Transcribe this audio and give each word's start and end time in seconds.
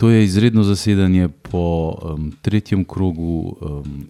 To 0.00 0.08
je 0.10 0.24
izredno 0.24 0.62
zasedanje 0.62 1.28
po 1.28 1.92
um, 1.92 2.32
tretjem 2.42 2.84
krogu 2.88 3.56
um, 3.60 4.06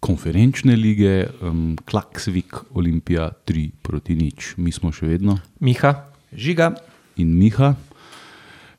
konferenčne 0.00 0.76
lige, 0.76 1.26
um, 1.42 1.76
Klaksvik, 1.84 2.56
Olimpija 2.72 3.28
3 3.46 3.70
proti 3.82 4.16
nič. 4.16 4.54
Mi 4.56 4.72
smo 4.72 4.88
še 4.96 5.04
vedno 5.04 5.36
Miha, 5.60 5.92
Žiga. 6.32 6.70
in 7.20 7.36
Miha. 7.36 7.74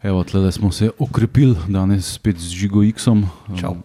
Evo, 0.02 0.23
tle 0.25 0.52
smo 0.52 0.71
se 0.71 0.89
okrepili 0.98 1.54
danes 1.70 2.09
spet 2.18 2.41
z 2.41 2.49
Žigo 2.49 2.81
X-om, 2.84 3.21
Čau. 3.54 3.77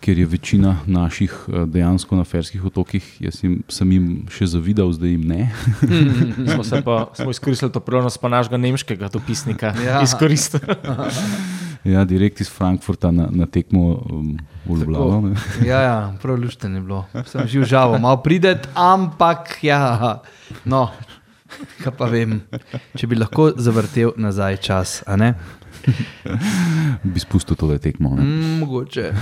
Ker 0.00 0.18
je 0.18 0.26
večina 0.26 0.76
naših 0.86 1.32
uh, 1.48 1.64
dejansko 1.68 2.16
na 2.16 2.24
ferskih 2.24 2.64
otokih. 2.64 3.04
Jaz 3.20 3.42
jim, 3.44 3.60
sem 3.68 3.92
jim 3.92 4.06
še 4.32 4.48
zavidal, 4.54 4.92
zdaj 4.96 5.12
jim 5.12 5.26
ne. 5.28 5.50
smo, 6.54 6.64
se 6.64 6.80
pa, 6.84 7.10
smo 7.14 7.30
izkoristili 7.30 7.72
to 7.72 7.82
priložnost, 7.84 8.20
pa 8.20 8.32
našega 8.32 8.56
nemškega 8.56 9.12
dopisnika. 9.12 9.74
Ja. 9.80 10.02
Izkoristili. 10.04 10.62
ja, 11.94 12.04
direkt 12.04 12.40
iz 12.40 12.50
Frankfurta 12.52 13.10
na, 13.10 13.28
na 13.32 13.46
tekmo 13.46 14.02
um, 14.10 14.34
v 14.66 14.80
Ljubljano. 14.80 15.20
ne. 15.28 15.36
Ja, 15.70 15.80
ja, 15.80 15.96
prav 16.22 16.40
lušten 16.40 16.74
je 16.74 16.80
bilo. 16.80 17.04
Sem 17.26 17.48
že 17.48 17.60
užal, 17.60 17.98
malo 17.98 18.20
prideti, 18.22 18.68
ampak 18.74 19.58
ja. 19.64 20.20
No, 20.64 20.90
kaj 21.80 21.96
pa 21.96 22.08
vem, 22.12 22.40
če 22.96 23.08
bi 23.10 23.18
lahko 23.18 23.50
zavrtel 23.56 24.14
nazaj 24.20 24.60
čas, 24.64 25.00
a 25.06 25.16
ne? 25.16 25.34
Bi 27.04 27.20
spustil 27.20 27.56
tole 27.56 27.78
tekmo. 27.78 28.10
Ne? 28.10 28.22
Mm, 28.22 28.58
mogoče. 28.58 29.12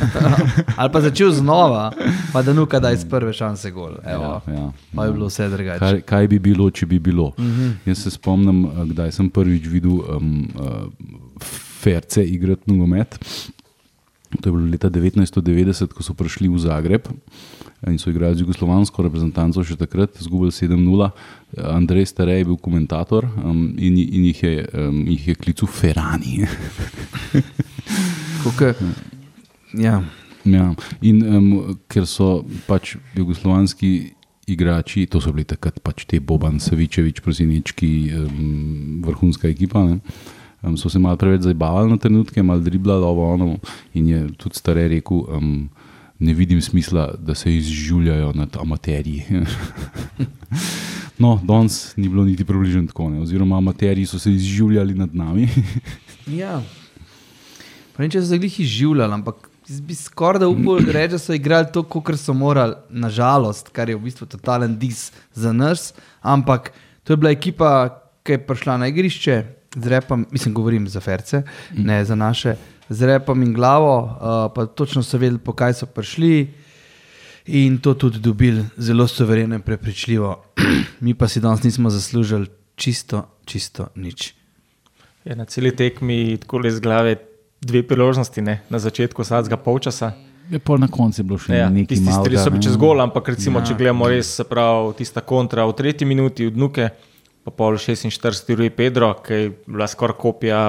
Ali 0.76 0.92
pa 0.92 1.00
začel 1.00 1.30
znova, 1.32 1.92
pa 2.32 2.42
da 2.42 2.52
nuka 2.52 2.80
da 2.80 2.90
iz 2.90 3.04
prve 3.04 3.32
šanse 3.32 3.70
gol. 3.70 3.92
Evo. 4.04 4.40
Ja, 4.46 4.54
ja. 4.54 4.72
Pa 4.94 5.04
je 5.04 5.12
bilo 5.12 5.26
vse 5.26 5.48
drugače. 5.48 5.78
Kaj, 5.78 6.00
kaj 6.02 6.28
bi 6.28 6.38
bilo, 6.40 6.70
če 6.70 6.86
bi 6.86 6.98
bilo? 6.98 7.26
Uh 7.28 7.44
Mhm. 7.44 7.60
-huh. 7.60 7.72
Jaz 7.84 7.98
se 7.98 8.10
spomnim, 8.10 8.64
eh, 8.64 8.84
kdaj 8.84 9.12
sem 9.12 9.30
prvič 9.30 9.66
videl 9.66 9.90
um, 9.90 10.48
uh, 10.54 10.92
Ferce 11.80 12.24
igrati 12.24 12.62
nogomet. 12.66 13.18
To 14.28 14.48
je 14.48 14.52
bilo 14.52 14.68
leta 14.68 14.90
1990, 14.92 15.92
ko 15.96 16.04
so 16.04 16.12
prišli 16.14 16.48
v 16.52 16.60
Zagreb 16.60 17.08
in 17.86 17.98
so 17.98 18.10
igrali 18.10 18.34
z 18.34 18.42
jugoslovansko 18.42 19.02
reprezentanco, 19.06 19.62
še 19.64 19.78
takrat, 19.78 20.18
zgubili 20.18 20.50
7-0. 20.50 21.08
Andrej 21.62 22.10
Starej 22.10 22.42
je 22.42 22.48
bil 22.50 22.58
komentator 22.58 23.24
um, 23.24 23.70
in, 23.78 23.96
in 23.96 24.26
jih 24.28 24.42
je, 24.42 24.54
um, 24.74 25.00
jih 25.06 25.28
je 25.30 25.34
klical 25.38 25.70
Ferrani. 25.70 26.42
Koliko, 28.42 28.74
ja. 29.78 30.02
Ja. 30.44 30.66
In 31.00 31.22
um, 31.22 31.48
ker 31.88 32.06
so 32.08 32.42
pač 32.66 32.96
jugoslovanski 33.16 34.12
igrači, 34.48 35.06
to 35.06 35.20
so 35.20 35.32
bili 35.32 35.46
takrat 35.48 35.80
pač 35.84 36.06
te 36.08 36.20
Boban, 36.20 36.58
Savičevič, 36.60 37.22
Prosinečki, 37.24 37.92
um, 38.16 39.00
vrhunska 39.06 39.48
ekipa. 39.48 39.84
Ne? 39.86 40.00
Um, 40.62 40.76
so 40.76 40.90
se 40.90 40.98
malo 40.98 41.16
preveč 41.16 41.42
zabavali 41.42 41.90
na 41.90 41.96
trenutke, 41.96 42.42
malo 42.42 42.60
driblali 42.60 43.04
ovo 43.04 43.32
ono. 43.32 43.58
In 43.94 44.08
je 44.08 44.28
tudi 44.36 44.58
starej 44.58 44.88
rekel, 44.88 45.16
um, 45.16 45.68
ne 46.18 46.34
vidim 46.34 46.62
smisla, 46.62 47.14
da 47.18 47.34
se 47.34 47.54
izživljajo 47.56 48.32
nad 48.34 48.56
amaterji. 48.60 49.24
no, 51.22 51.40
danes 51.42 51.96
ni 51.96 52.08
bilo 52.08 52.24
niti 52.24 52.44
približno 52.44 52.86
tako, 52.86 53.10
ne? 53.10 53.20
oziroma 53.20 53.56
amaterji 53.56 54.06
so 54.06 54.18
se 54.18 54.32
izživljali 54.32 54.94
nad 54.94 55.14
nami. 55.14 55.48
ja. 56.40 56.62
Pa 57.96 58.02
ne 58.02 58.10
če 58.10 58.22
so 58.22 58.28
se 58.28 58.38
glih 58.38 58.60
izživljali, 58.60 59.14
ampak 59.14 59.48
bi 59.68 59.94
skoraj 59.94 60.40
da 60.40 60.48
upal 60.48 60.82
reči, 60.96 61.12
da 61.12 61.18
so 61.18 61.34
igrali 61.34 61.70
to, 61.72 61.82
kot 61.82 62.18
so 62.18 62.34
morali, 62.34 62.74
nažalost, 62.90 63.70
kar 63.70 63.88
je 63.88 63.96
v 63.96 64.08
bistvu 64.08 64.26
totalen 64.26 64.74
dis 64.78 65.12
za 65.34 65.52
nas. 65.52 65.92
Ampak 66.20 66.72
to 67.04 67.12
je 67.12 67.16
bila 67.16 67.30
ekipa, 67.30 67.70
ki 68.26 68.32
je 68.34 68.42
prišla 68.46 68.76
na 68.82 68.90
igrišče, 68.90 69.36
z 69.82 69.86
repom, 69.86 70.26
mislim, 70.30 70.54
govorim 70.54 70.88
za 70.88 71.00
ferce, 71.00 71.42
mm. 71.72 71.84
ne 71.86 72.04
za 72.04 72.14
naše, 72.14 72.54
z 72.88 73.06
repom 73.06 73.42
in 73.42 73.52
glavo, 73.52 74.02
uh, 74.02 74.52
pa 74.54 74.66
točno 74.66 75.02
so 75.02 75.18
vedeli, 75.18 75.38
po 75.38 75.52
kaj 75.52 75.74
so 75.74 75.86
prišli. 75.86 76.48
In 77.46 77.78
to 77.78 77.94
tudi 77.94 78.18
dobili 78.18 78.64
zelo 78.76 79.06
suvereno 79.08 79.54
in 79.54 79.62
prepričljivo. 79.62 80.44
Mi 81.00 81.14
pa 81.14 81.28
si 81.28 81.40
danes 81.40 81.62
nismo 81.62 81.90
zaslužili 81.90 82.46
čisto, 82.76 83.22
čisto 83.44 83.88
nič. 83.94 84.34
Je 85.24 85.36
na 85.36 85.44
celi 85.44 85.76
tekmi 85.76 86.36
tako 86.36 86.66
iz 86.66 86.80
glave 86.80 87.16
dve 87.60 87.82
priložnosti, 87.82 88.40
ne? 88.40 88.60
na 88.70 88.78
začetku 88.78 89.22
vsakega 89.22 89.56
polčasa. 89.56 90.12
Je 90.50 90.58
pa 90.58 90.76
na 90.80 90.88
koncu 90.88 91.22
bilo 91.24 91.38
še 91.38 91.56
Ja, 91.56 91.68
nekaj 91.68 91.96
tisti 91.96 92.04
malega, 92.08 92.24
tri 92.24 92.36
so 92.40 92.50
bili 92.50 92.60
ne. 92.60 92.64
čez 92.64 92.76
gol, 92.80 93.00
ampak 93.00 93.28
recimo, 93.28 93.58
Ja. 93.58 93.62
ja. 93.62 93.68
če 93.68 93.74
gledamo 93.74 94.08
res, 94.08 94.30
se 94.36 94.44
pravi, 94.48 94.94
tista 94.96 95.20
kontra 95.20 95.66
v 95.68 95.74
tretji 95.76 96.06
minuti 96.08 96.46
od 96.48 96.56
Nuke, 96.56 96.88
pa 97.48 97.64
pol 97.64 97.80
46 97.80 98.52
uri 98.52 98.68
Pedro, 98.68 99.14
ki 99.24 99.32
je 99.32 99.52
bila 99.64 99.86
skoraj 99.88 100.18
kopija 100.20 100.60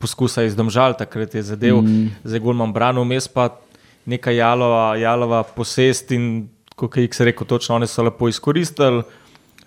poskusa 0.00 0.46
iz 0.46 0.56
Domžal, 0.56 0.96
takrat 0.96 1.34
je 1.34 1.42
zadev, 1.42 1.82
mm. 1.82 2.24
zdaj 2.24 2.40
gol 2.40 2.56
imam 2.56 2.72
brano, 2.72 3.04
vmes 3.04 3.28
pa 3.28 3.50
neka 4.08 4.32
jalova, 4.32 4.96
jalova 4.96 5.42
posest 5.42 6.14
in 6.16 6.48
kot 6.78 6.96
je 6.96 7.04
X 7.04 7.20
rekel, 7.20 7.46
točno 7.46 7.76
oni 7.76 7.86
so 7.90 8.06
lepo 8.06 8.28
izkoristili, 8.30 9.02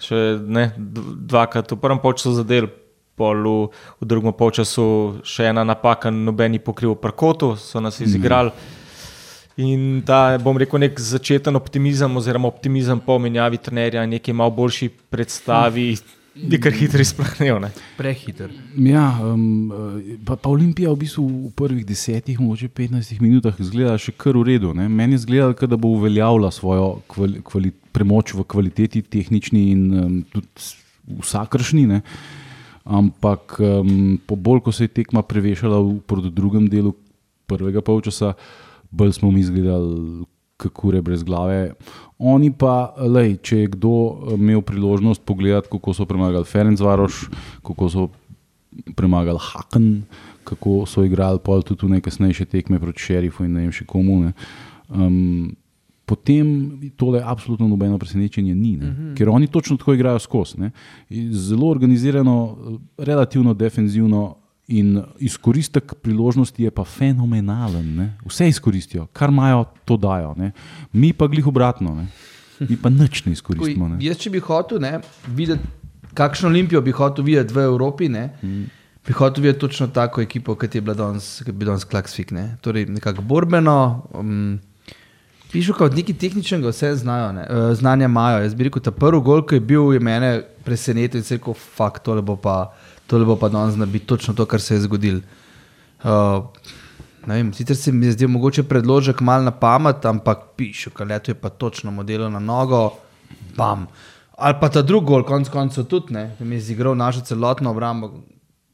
še 0.02 0.22
ne, 0.42 0.72
dvakrat 0.78 1.70
v 1.76 1.78
prvem 1.78 2.02
polčasu 2.02 2.40
zadel. 2.42 2.72
Pol 3.20 3.44
v, 3.44 3.56
v 4.02 4.08
drugem 4.08 4.34
polčasu 4.34 4.84
še 5.28 5.50
ena 5.52 5.66
napaka, 5.68 6.10
nobeni 6.10 6.62
pokrival 6.64 6.96
parkotu, 6.98 7.52
so 7.60 7.84
nas 7.84 8.00
izigrali. 8.02 8.50
In 9.62 10.00
ta, 10.08 10.40
bom 10.42 10.58
rekel, 10.58 10.80
nek 10.80 10.96
začeten 10.98 11.60
optimizem, 11.60 12.16
oziroma 12.18 12.48
optimizem 12.50 13.04
po 13.04 13.20
menjavi 13.22 13.60
trenerja, 13.62 14.08
nekaj 14.10 14.34
malo 14.34 14.56
boljši 14.56 14.88
predstavi, 15.12 15.90
je 16.36 16.60
kar 16.62 16.74
hitro 16.74 17.02
izplahnil. 17.02 17.60
ne. 17.60 17.72
Prehiter. 17.98 18.52
Ja, 18.78 19.20
um, 19.34 19.72
pa, 20.26 20.36
pa 20.36 20.50
Olimpija 20.50 20.92
v 20.92 21.02
bistvu 21.04 21.26
v 21.28 21.52
prvih 21.58 21.86
desetih, 21.86 22.40
mogoče 22.40 22.70
15 22.70 23.22
minutah 23.24 23.58
izgleda 23.60 23.98
še 24.00 24.14
kar 24.16 24.38
v 24.40 24.46
redu. 24.54 24.74
Ne? 24.78 24.88
Meni 24.90 25.20
je 25.20 25.26
zgledalo, 25.26 25.58
kot 25.60 25.72
da 25.72 25.80
bo 25.80 25.94
uveljavila 25.98 26.52
svojo 26.54 27.02
kvali, 27.12 27.44
kvali, 27.44 27.74
premoč 27.92 28.36
v 28.38 28.48
kvaliteti 28.48 29.04
tehnični 29.04 29.64
in 29.74 29.84
um, 29.92 30.18
tudi 30.32 30.72
vsakršni. 31.22 31.86
Ne? 31.92 32.02
Ampak 32.88 33.60
um, 33.60 34.18
po 34.26 34.40
bolj, 34.40 34.64
ko 34.66 34.76
se 34.76 34.88
je 34.88 34.96
tekma 35.02 35.26
prevešala 35.28 35.82
v 35.84 36.30
drugem 36.32 36.70
delu 36.72 36.96
prvega 37.46 37.84
polčasa, 37.84 38.34
bolj 38.92 39.20
smo 39.20 39.32
mi 39.32 39.44
izgledali 39.44 40.24
kako 40.62 40.94
je 40.94 41.02
brez 41.02 41.24
glave. 41.24 41.74
Oni 42.22 42.52
pa, 42.54 42.94
lej, 43.02 43.40
če 43.42 43.64
je 43.64 43.70
kdo 43.76 43.94
eh, 44.08 44.36
imel 44.38 44.62
priložnost 44.62 45.26
pogledati, 45.26 45.72
kako 45.72 45.94
so 45.98 46.06
premagali 46.06 46.46
Ferencvaroš, 46.46 47.24
kako 47.66 47.90
so 47.90 48.10
premagali 48.96 49.42
Haken, 49.42 50.04
kako 50.44 50.84
so 50.86 51.04
igrali 51.04 51.42
pol 51.44 51.64
tudi 51.66 51.86
v 51.86 51.98
najkasnejše 51.98 52.46
tekme 52.46 52.80
proti 52.80 53.02
šerifu 53.02 53.46
in 53.46 53.58
ne 53.58 53.66
vem 53.66 53.74
še 53.74 53.88
komu. 53.90 54.20
Ne. 54.26 54.34
Um, 54.90 55.56
potem 56.06 56.92
tole 57.00 57.22
absolutno 57.24 57.68
nobeno 57.72 57.98
presenečenje 57.98 58.56
ni, 58.56 58.76
uh 58.78 58.84
-huh. 58.84 59.16
ker 59.18 59.30
oni 59.30 59.48
točno 59.48 59.78
tako 59.78 59.94
igrajo 59.94 60.20
skozi. 60.20 60.60
ne. 60.60 60.72
Zelo 61.32 61.68
organizirano, 61.68 62.58
relativno 62.98 63.54
defenzivno. 63.54 64.41
In 64.72 65.02
izkoristek 65.20 65.94
priložnosti 66.00 66.64
je 66.64 66.72
pa 66.72 66.86
fenomenalen. 66.88 67.88
Ne? 67.98 68.06
Vse 68.24 68.48
izkoristijo, 68.48 69.10
kar 69.14 69.30
imajo, 69.30 69.66
to 69.86 69.98
dajo. 70.00 70.32
Ne? 70.38 70.52
Mi 70.94 71.12
pa 71.14 71.28
glih 71.28 71.48
obratno, 71.48 71.96
ne? 71.96 72.08
mi 72.70 72.78
pa 72.78 72.90
nič 72.90 73.26
ne 73.26 73.34
izkoristimo. 73.34 73.90
Ne? 73.90 74.00
Jaz, 74.06 74.20
če 74.22 74.32
bi 74.34 74.42
hotel 74.44 74.82
ne, 74.84 74.94
videti, 75.36 75.68
kakšno 76.18 76.52
olimpijo 76.52 76.82
bi 76.86 76.94
hotel 76.96 77.26
videti 77.26 77.56
v 77.56 77.66
Evropi, 77.66 78.10
ne, 78.12 78.28
mm. 78.42 78.66
bi 79.08 79.16
hotel 79.18 79.48
videti 79.48 79.64
točno 79.66 79.88
tako 79.94 80.22
ekipo, 80.22 80.56
kot 80.56 80.76
je 80.76 80.82
bila 80.82 80.96
danes, 80.98 81.34
kot 81.46 81.54
je 81.54 81.66
danes 81.66 81.88
Klaksvik. 81.88 82.36
Ne. 82.38 82.46
Torej, 82.62 82.88
nekako 82.92 83.26
borbeno. 83.28 83.78
Um, 84.14 84.60
Pišu, 85.52 85.74
kot 85.76 85.98
neki 85.98 86.14
tehničnega, 86.16 86.72
vse 86.72 86.94
znajo, 87.02 87.34
ne, 87.36 87.44
uh, 87.44 87.74
znanja 87.76 88.08
imajo. 88.08 88.40
Jaz 88.46 88.54
bi 88.56 88.70
rekel, 88.70 88.84
ta 88.86 88.94
prvi 88.96 89.20
gol, 89.26 89.44
ki 89.44 89.60
je 89.60 89.66
bil, 89.74 89.90
je 89.92 90.00
mene 90.00 90.30
presenetil 90.64 91.20
in 91.20 91.28
se 91.28 91.36
rekel, 91.36 91.58
fakt, 91.76 92.06
tole 92.06 92.24
bo 92.24 92.38
pa, 92.40 92.72
tole 93.12 93.28
bo 93.28 93.36
pa 93.36 93.50
danes 93.52 93.76
zna 93.76 93.86
biti 93.86 94.08
točno 94.08 94.34
to, 94.34 94.46
kar 94.46 94.62
se 94.62 94.76
je 94.76 94.86
zgodilo. 94.88 95.20
Uh, 96.04 96.48
vem, 97.28 97.52
sicer 97.54 97.76
se 97.78 97.92
mi 97.92 98.06
je 98.08 98.16
zdel 98.16 98.32
mogoče 98.32 98.64
predložek 98.64 99.22
mal 99.22 99.44
na 99.44 99.52
pamet, 99.52 100.06
ampak 100.06 100.54
pišu, 100.58 100.94
kaleto 100.96 101.32
je 101.32 101.36
pa 101.36 101.50
točno 101.50 101.92
modelo 101.92 102.30
na 102.30 102.40
nogo, 102.40 102.94
bam. 103.58 103.88
Ali 104.38 104.56
pa 104.62 104.70
ta 104.70 104.82
drugi 104.82 105.12
gol, 105.12 105.26
konc 105.28 105.52
koncev 105.52 105.86
tudi, 105.92 106.16
ne, 106.16 106.32
mi 106.40 106.56
je 106.56 106.62
zigral 106.72 106.96
našo 106.96 107.22
celotno 107.28 107.76
obrambo. 107.76 108.14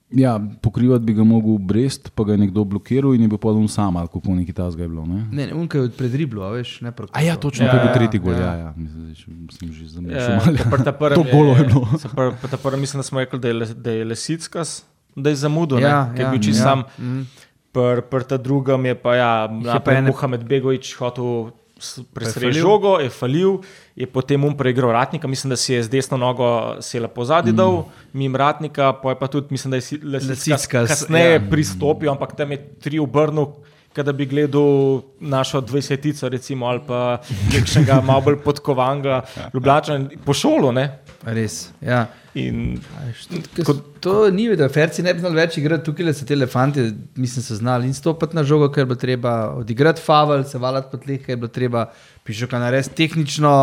Ja, 0.10 0.32
pokrivati 0.62 1.04
bi 1.04 1.14
ga 1.14 1.24
mogel 1.24 1.58
Brest, 1.60 2.12
pa 2.12 2.24
ga 2.24 2.32
je 2.32 2.38
nekdo 2.40 2.64
blokiral 2.64 3.12
in 3.12 3.22
je 3.22 3.28
bil 3.28 3.38
podal 3.38 3.68
sam, 3.68 3.92
ali 3.94 4.08
kako 4.08 4.32
neki 4.32 4.54
tasga 4.54 4.80
je 4.80 4.90
bilo. 4.90 5.06
Ne? 5.06 5.28
Ne, 5.32 5.48
ne 5.48 5.54
unka 5.54 5.78
je 5.80 5.90
pred 5.90 6.14
riblo, 6.14 6.42
a 6.42 6.52
veš, 6.52 6.82
ne 6.82 6.92
proti. 6.92 7.12
A 7.12 7.22
ja, 7.22 7.36
točno, 7.36 7.66
Ja, 7.66 7.72
to 7.72 7.78
je 7.78 7.82
bil 7.82 7.90
ja, 7.90 7.94
tretji 7.94 8.20
gol. 8.22 8.32
ja. 8.32 8.40
Ja, 8.40 8.54
ja. 8.56 8.74
Mislim, 8.74 9.16
sem 9.52 9.68
že 9.70 9.84
Ja, 9.84 9.90
zamišljal. 9.90 10.36
malo. 10.38 10.58
pa 10.70 10.78
ta 10.80 10.92
prvem 10.94 11.16
To 11.18 11.26
golo 11.28 11.52
je 11.54 11.64
bilo. 11.66 11.84
pr- 12.08 12.34
pa 12.34 12.48
ta 12.48 12.58
prvem 12.58 12.80
mislim, 12.80 13.00
da 13.00 13.04
smo 13.04 13.20
rekli, 13.20 13.40
da 13.40 13.48
je, 13.48 13.54
le- 13.56 13.74
da 13.76 13.92
je 13.92 14.06
lesickas, 14.06 14.86
da 15.14 15.30
je 15.30 15.36
zamudil, 15.38 15.80
Ja, 15.80 15.88
ja, 15.90 16.02
ker 16.10 16.22
ja, 16.22 16.26
je 16.26 16.32
bil 16.32 16.42
čisto 16.42 16.64
ja. 16.64 16.70
ja. 16.70 16.84
sam. 16.88 17.28
Pr, 17.70 18.02
pr 18.02 18.24
ta 18.24 18.38
drugem 18.38 18.86
je 18.86 18.96
pa, 18.96 19.12
ja, 19.14 19.32
pa 19.78 19.92
ene- 19.92 20.08
Mohamed 20.08 20.44
Begovič 20.46 20.96
hotel 20.96 21.52
presrečil 22.14 22.62
žogo, 22.62 22.98
je 23.00 23.10
falil, 23.10 23.60
je 23.96 24.08
potem 24.08 24.44
um 24.44 24.58
preigral 24.58 24.92
ratnika, 24.92 25.28
mislim, 25.28 25.50
da 25.50 25.58
si 25.58 25.74
je 25.74 25.84
z 25.84 25.90
desno 25.90 26.18
nogo 26.18 26.82
se 26.82 27.00
lepo 27.00 27.26
zadnji 27.26 27.54
mm. 27.54 27.84
mimo 28.14 28.38
ratnika, 28.38 28.94
pa 28.94 29.10
je 29.10 29.20
pa 29.20 29.28
tudi, 29.28 29.48
mislim, 29.50 29.72
da 29.72 29.78
je 29.78 29.82
si- 29.82 30.00
Lesicka 30.04 30.30
Lesicka 30.30 30.86
kasneje 30.88 31.30
ja. 31.30 31.42
ja. 31.42 31.50
pristopil, 31.50 32.12
ampak 32.12 32.36
tam 32.36 32.52
je 32.52 32.58
tri 32.80 33.00
obrnil. 33.00 33.46
Da 33.98 34.14
bi 34.14 34.28
gledal 34.30 35.02
našo 35.20 35.58
dvajsetico, 35.62 36.30
recimo, 36.30 36.68
ali 36.70 36.82
pa 36.88 37.18
nekšnega 37.54 38.02
malo 38.06 38.22
bolj 38.22 38.36
podkovanga, 38.44 39.24
Ljubljana, 39.54 40.10
po 40.26 40.34
šolu. 40.38 40.70
Ne? 40.72 41.00
Res. 41.26 41.72
Ja. 41.82 42.06
In 42.38 42.78
Kot, 43.66 43.80
to 44.00 44.30
ni 44.32 44.48
vedno, 44.50 44.68
Ferci 44.70 45.02
ne 45.02 45.14
bi 45.16 45.24
znali 45.24 45.40
več 45.40 45.58
igrati, 45.58 45.86
tukaj 45.88 46.06
le 46.06 46.14
so 46.14 46.26
ti 46.28 46.36
elefanti, 46.36 46.84
mislim, 47.18 47.44
so 47.46 47.56
znali 47.58 47.90
in 47.90 47.96
stopiti 47.98 48.38
na 48.38 48.44
žogo, 48.46 48.70
ker 48.74 48.84
je 48.84 48.90
bilo 48.92 49.00
treba 49.02 49.34
odigrati 49.58 50.04
favel, 50.04 50.44
se 50.46 50.62
valati 50.62 50.92
po 50.92 51.00
tleh, 51.02 51.24
ker 51.24 51.34
je 51.34 51.40
bilo 51.42 51.50
treba 51.54 51.88
pišoka 52.28 52.60
narediti 52.62 52.96
tehnično 53.00 53.54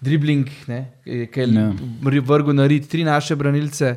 dribling, 0.00 0.50
ne, 0.66 0.80
ki 1.04 1.44
je 1.44 1.48
Ja. 1.54 1.70
vrgel 2.02 2.54
na 2.54 2.66
rit 2.66 2.88
tri 2.88 3.04
naše 3.04 3.36
branilce 3.36 3.96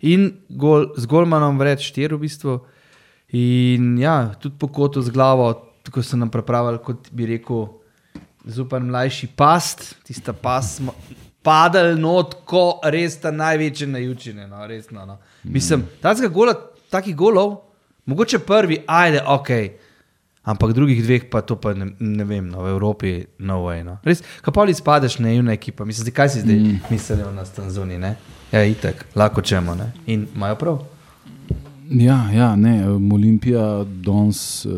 in 0.00 0.32
gol, 0.48 0.92
z 0.96 1.06
golmanom 1.06 1.58
vred 1.58 1.80
štiri 1.80 2.14
v 2.16 2.24
bistvu. 2.26 2.60
In 3.32 3.96
ja, 3.98 4.34
tudi 4.40 4.58
po 4.58 4.68
kotu 4.68 5.00
z 5.00 5.08
glavo, 5.10 5.52
tako 5.82 6.02
so 6.02 6.16
nam 6.20 6.28
pripravili, 6.30 6.82
kot 6.84 7.08
bi 7.12 7.26
rekel, 7.26 7.68
zupan 8.44 8.84
mlajši 8.90 9.30
past, 9.36 9.94
tista 10.04 10.32
past 10.32 10.82
padali 11.42 12.00
not, 12.00 12.34
ko 12.44 12.80
res 12.84 13.18
ta 13.20 13.30
največje 13.30 13.86
najučine. 13.86 14.46
No, 14.46 14.66
resno, 14.66 15.06
no. 15.06 15.18
Mislim, 15.44 15.84
takega 16.00 16.28
gola, 16.28 16.54
takih 16.90 17.16
golov, 17.16 17.56
mogoče 18.06 18.38
prvi, 18.38 18.82
ajde, 18.86 19.22
ok. 19.26 19.50
Ampak 20.42 20.72
drugih 20.74 21.02
dveh 21.04 21.28
pa 21.30 21.40
to 21.46 21.54
pa 21.60 21.70
ne, 21.74 21.92
ne 21.98 22.24
vem, 22.26 22.48
no, 22.50 22.64
v 22.64 22.72
Evropi 22.74 23.12
no 23.38 23.60
way. 23.62 23.84
No. 23.86 24.00
Res, 24.02 24.24
kapoli 24.42 24.74
spadeš 24.74 25.20
na 25.22 25.30
juna 25.30 25.54
ekipa, 25.54 25.84
mislim, 25.86 26.08
zdaj, 26.08 26.14
kaj 26.16 26.32
si 26.34 26.40
zdaj 26.42 26.56
mm. 26.58 26.80
mislijo 26.90 27.30
na 27.30 27.44
Stanzuni, 27.46 27.98
ne? 27.98 28.16
Ja, 28.52 28.64
itek, 28.66 29.06
lahko 29.14 29.42
čemo, 29.42 29.74
ne? 29.78 29.92
In 30.06 30.26
imajo 30.34 30.58
prav. 30.58 30.80
Ja, 31.92 32.18
ja 32.34 32.56
ne, 32.56 32.74
Olimpija 32.88 33.84
danes 33.84 34.64
eh, 34.66 34.70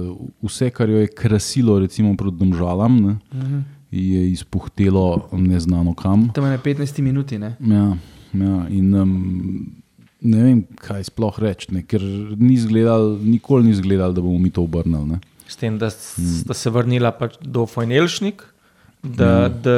vse, 0.42 0.68
kar 0.70 0.90
jo 0.90 1.00
je 1.00 1.08
krasilo, 1.16 1.78
recimo 1.78 2.16
proti 2.16 2.36
Domžalam, 2.36 3.00
ne, 3.00 3.12
uh 3.32 3.38
-huh. 3.38 3.62
Je 3.94 4.30
izpuhtelo 4.30 5.28
neznano 5.32 5.94
kam. 5.94 6.28
Tam 6.34 6.44
je 6.44 6.50
na 6.50 6.58
15 6.58 7.00
minuti, 7.00 7.38
ne? 7.38 7.54
Ja, 7.60 7.96
ja, 8.34 8.56
in 8.68 8.94
um, 8.94 9.12
ne 10.24 10.42
vem, 10.42 10.62
kaj 10.80 11.06
sploh 11.10 11.38
reči, 11.42 11.70
ne, 11.76 11.84
ker 11.86 12.02
ni 12.02 12.56
izgledal, 12.56 13.14
nikoli 13.22 13.68
ni 13.68 13.76
izgledal, 13.76 14.16
da 14.16 14.24
bomo 14.24 14.38
mi 14.38 14.50
to 14.50 14.64
obrnili. 14.64 15.14
Ne. 15.14 15.20
s 15.46 15.60
tem, 15.60 15.76
da 15.78 15.90
sta 15.92 16.54
se 16.56 16.70
vrnila 16.72 17.12
pač 17.14 17.36
do 17.40 17.66
Fojnelšnik, 17.68 18.42
da, 19.04 19.48
mm. 19.48 19.58
da 19.62 19.74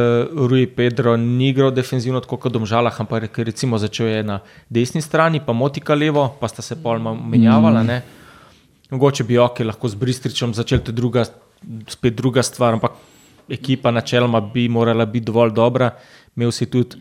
Rui 0.46 0.68
Pedro 0.70 1.16
ni 1.18 1.50
igral 1.50 1.72
defenzivno, 1.74 2.20
tako 2.22 2.38
kot 2.38 2.54
v 2.54 2.60
Domžalah, 2.60 3.00
ampak 3.02 3.26
je 3.26 3.44
recimo 3.48 3.78
začel 3.78 4.12
je 4.12 4.22
na 4.22 4.38
desni 4.70 5.02
strani, 5.02 5.42
pa 5.42 5.52
Motika 5.52 5.98
levo, 5.98 6.28
pa 6.40 6.48
sta 6.48 6.62
se 6.62 6.78
pol 6.78 7.02
malo 7.02 7.18
menjavala. 7.18 7.82
Mm. 7.82 8.14
Mogoče 8.94 9.26
bi 9.26 9.38
ok, 9.42 9.64
lahko 9.66 9.90
z 9.90 9.98
Bristričem 9.98 10.54
začel, 10.54 10.78
to 10.78 10.94
je 10.94 11.00
druga, 11.02 11.26
spet 11.90 12.14
druga 12.14 12.46
stvar, 12.46 12.78
ampak 12.78 12.94
ekipa 13.48 13.90
načeloma 13.90 14.40
bi 14.40 14.68
morala 14.68 15.06
biti 15.06 15.26
dovolj 15.26 15.52
dobra. 15.54 15.90
Imel 16.36 16.52
si 16.52 16.66
tudi 16.66 16.96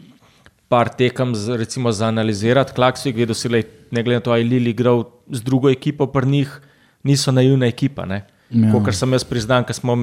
par 0.67 0.89
tekem 0.89 1.35
z, 1.35 1.57
recimo, 1.57 1.91
za 1.91 2.07
analizirati, 2.07 2.73
klaksu, 2.73 3.11
gledal 3.13 3.37
si, 3.37 3.49
lej, 3.49 3.67
ne 3.91 4.03
glede 4.03 4.19
na 4.19 4.25
to, 4.25 4.31
ali 4.33 4.41
je 4.41 4.49
Lili 4.49 4.73
igral 4.73 5.05
z 5.29 5.41
drugo 5.45 5.69
ekipo 5.69 6.07
pri 6.07 6.27
njih, 6.27 6.61
niso 7.03 7.31
naivna 7.31 7.69
ekipa. 7.69 8.05
Ne? 8.05 8.25
Ja. 8.49 8.81
Kar 8.85 8.95
sem 8.95 9.13
jaz 9.13 9.23
priznal, 9.23 9.65
ker 9.65 9.77
smo 9.77 9.95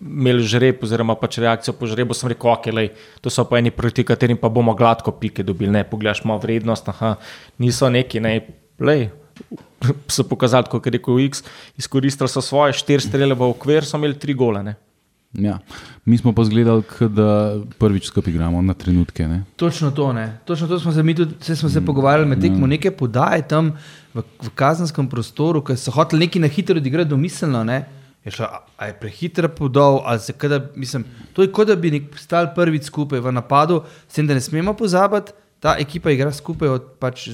imeli 0.00 0.44
žreb, 0.44 0.82
oziroma 0.84 1.16
pač 1.16 1.38
reakcijo 1.40 1.72
po 1.76 1.88
žrebu, 1.88 2.14
sem 2.14 2.28
rekel, 2.32 2.52
ok, 2.52 2.68
lej, 2.76 2.90
to 3.24 3.32
so 3.32 3.46
pa 3.48 3.60
eni 3.60 3.72
proti 3.72 4.04
katerim 4.04 4.36
pa 4.36 4.50
bomo 4.52 4.74
gladko 4.76 5.14
pike 5.16 5.44
dobili, 5.46 5.72
ne 5.72 5.84
pogledaš 5.88 6.22
malo 6.28 6.42
vrednost, 6.44 6.88
aha, 6.92 7.14
niso 7.58 7.88
neki, 7.88 8.20
ne, 8.20 8.34
lej, 8.78 9.08
so 10.14 10.26
pokazali, 10.28 10.68
kot 10.68 10.86
je 10.86 10.98
rekel 10.98 11.22
X, 11.24 11.42
izkoristili 11.80 12.28
so 12.28 12.44
svoje 12.44 12.76
štiri 12.76 13.04
strele 13.04 13.36
v 13.36 13.48
okvir, 13.48 13.88
so 13.88 13.96
imeli 13.96 14.18
tri 14.20 14.36
gole. 14.36 14.76
Ja. 15.38 15.58
Mi 16.04 16.18
smo 16.18 16.32
pa 16.32 16.44
zgledali, 16.44 16.82
da 17.00 17.56
prvič 17.78 18.06
skupaj 18.06 18.30
igramo 18.32 18.62
na 18.62 18.74
trenutke. 18.74 19.28
Ne. 19.28 19.44
Točno 19.56 19.90
to, 19.90 20.12
ne. 20.12 20.38
Točno 20.44 20.68
to 20.68 20.80
smo 20.80 20.92
se 20.92 21.02
mi 21.02 21.14
tudi 21.14 21.34
saj 21.40 21.56
smo 21.56 21.68
se 21.68 21.84
pogovarjali 21.84 22.28
med 22.28 22.40
tekmo, 22.40 22.66
neke 22.66 22.90
podaje 22.90 23.42
tam 23.48 23.72
v, 24.14 24.22
v 24.42 24.50
kazenskem 24.54 25.08
prostoru, 25.08 25.60
ker 25.60 25.76
so 25.76 25.92
hoteli 25.92 26.26
nekaj 26.26 26.42
na 26.42 26.48
hitro 26.48 26.76
odigrati 26.76 27.10
domiselno. 27.10 27.64
Ne. 27.64 27.84
Je 28.24 28.32
šlo, 28.32 28.46
a, 28.46 28.62
a 28.76 28.86
je 28.86 28.96
prehitro 29.00 29.48
podal, 29.48 30.00
ali 30.04 30.20
se 30.20 30.32
kada, 30.32 30.60
mislim, 30.74 31.04
to 31.32 31.42
je 31.42 31.52
kot 31.52 31.68
da 31.68 31.76
bi 31.76 31.90
nek 31.90 32.16
stal 32.18 32.48
prvič 32.54 32.88
skupaj 32.88 33.20
v 33.20 33.32
napadu, 33.32 33.82
s 34.08 34.18
tem, 34.18 34.26
da 34.26 34.34
ne 34.34 34.40
smemo 34.40 34.74
pozabiti, 34.74 35.32
ta 35.60 35.76
ekipa 35.78 36.10
igra 36.10 36.32
skupaj 36.32 36.68
od 36.68 36.88
pač 36.98 37.28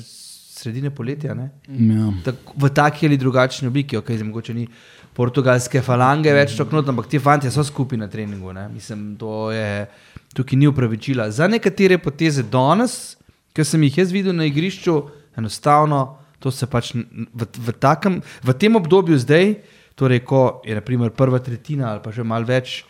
sredine 0.63 0.91
poletja. 0.95 1.35
Ne. 1.35 1.51
Ja. 1.67 2.11
Tak, 2.25 2.55
v 2.57 2.71
taki 2.71 3.07
ali 3.09 3.19
drugačni 3.19 3.69
obliki, 3.69 3.97
okay, 3.99 4.21
zdaj, 4.21 4.29
mogoče 4.29 4.55
ni 4.55 4.69
portugalske 5.17 5.83
falange 5.85 6.33
več 6.33 6.57
tako 6.57 6.79
not, 6.79 6.89
ampak 6.89 7.11
ti 7.13 7.21
fanti 7.21 7.51
so 7.53 7.65
skupaj 7.65 8.01
na 8.01 8.09
treningu. 8.09 8.53
Ne? 8.57 8.69
Mislim, 8.73 9.13
to 9.21 9.51
je 9.53 9.87
tukaj 10.35 10.59
ni 10.59 10.71
upravičila. 10.71 11.31
Za 11.31 11.49
nekatere 11.49 11.99
poteze 12.01 12.43
danes, 12.43 13.17
ki 13.53 13.65
sem 13.69 13.83
jih 13.85 13.99
jaz 14.03 14.13
videl 14.15 14.37
na 14.37 14.49
igrišču, 14.49 14.97
enostavno 15.37 16.07
to 16.43 16.51
se 16.51 16.67
pač 16.67 16.91
v, 16.95 17.47
v, 17.47 17.75
takem, 17.79 18.19
v 18.43 18.55
tem 18.59 18.75
obdobju 18.75 19.19
zdaj, 19.23 19.55
torej 19.95 20.25
ko 20.27 20.63
je 20.67 20.75
naprimer 20.75 21.13
prva 21.15 21.39
tretjina 21.39 21.93
ali 21.93 22.03
pa 22.03 22.11
že 22.11 22.27
malo 22.27 22.49
več 22.49 22.83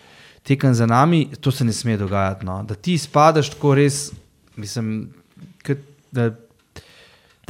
tekem 0.46 0.72
za 0.74 0.88
nami, 0.88 1.28
to 1.38 1.52
se 1.52 1.64
ne 1.64 1.74
sme 1.74 1.98
dogajati. 2.00 2.46
No? 2.48 2.62
Da 2.66 2.74
ti 2.74 2.96
spadaš 2.98 3.52
tako 3.52 3.76
res, 3.78 4.10
mislim, 4.56 5.12
da 6.10 6.32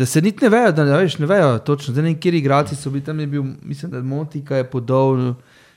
Da 0.03 0.07
se 0.07 0.21
niti 0.21 0.43
ne 0.43 0.49
vejo, 0.51 0.73
da 0.75 0.85
ne, 0.85 0.97
veš, 0.99 1.15
ne 1.23 1.27
vejo 1.31 1.59
točno, 1.63 1.95
da 1.95 2.03
ne 2.03 2.11
vem, 2.11 2.17
kje 2.19 2.33
igralci 2.35 2.75
so 2.75 2.91
bili 2.91 3.05
tam. 3.07 3.21
Je 3.23 3.27
bil, 3.31 3.45
mislim, 3.63 3.93
da 3.93 4.01
Motika 4.03 4.57
je 4.59 4.65
podal, 4.67 5.15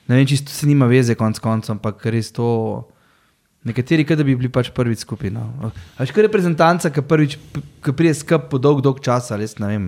ne 0.08 0.16
vem, 0.16 0.26
čisto 0.26 0.50
se 0.50 0.66
nima 0.66 0.88
veze, 0.90 1.14
konc 1.14 1.38
koncev, 1.38 1.76
ampak 1.76 2.02
res 2.10 2.32
to. 2.34 2.48
Nekateri, 3.66 4.02
da 4.02 4.26
bi 4.26 4.34
bili 4.34 4.50
pač 4.50 4.72
prvič 4.74 5.04
skupaj. 5.06 5.30
No. 5.30 5.70
Až 6.02 6.10
kot 6.10 6.26
reprezentanca, 6.26 6.90
ki 6.90 7.06
prvič, 7.06 7.38
ki 7.86 7.94
prije 7.94 8.16
skup 8.18 8.50
po 8.50 8.58
dolg, 8.58 8.82
dolg 8.82 8.98
čas, 8.98 9.30
res 9.38 9.54
ne 9.62 9.70
vem, 9.70 9.86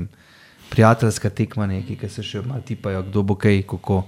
prijateljska 0.70 1.34
tekma 1.34 1.66
neki, 1.66 1.98
ki 1.98 2.10
se 2.10 2.22
še 2.22 2.44
malo 2.46 2.62
tipajo, 2.66 3.02
kdo 3.10 3.26
bo 3.26 3.34
kaj, 3.42 3.64
kako. 3.66 4.04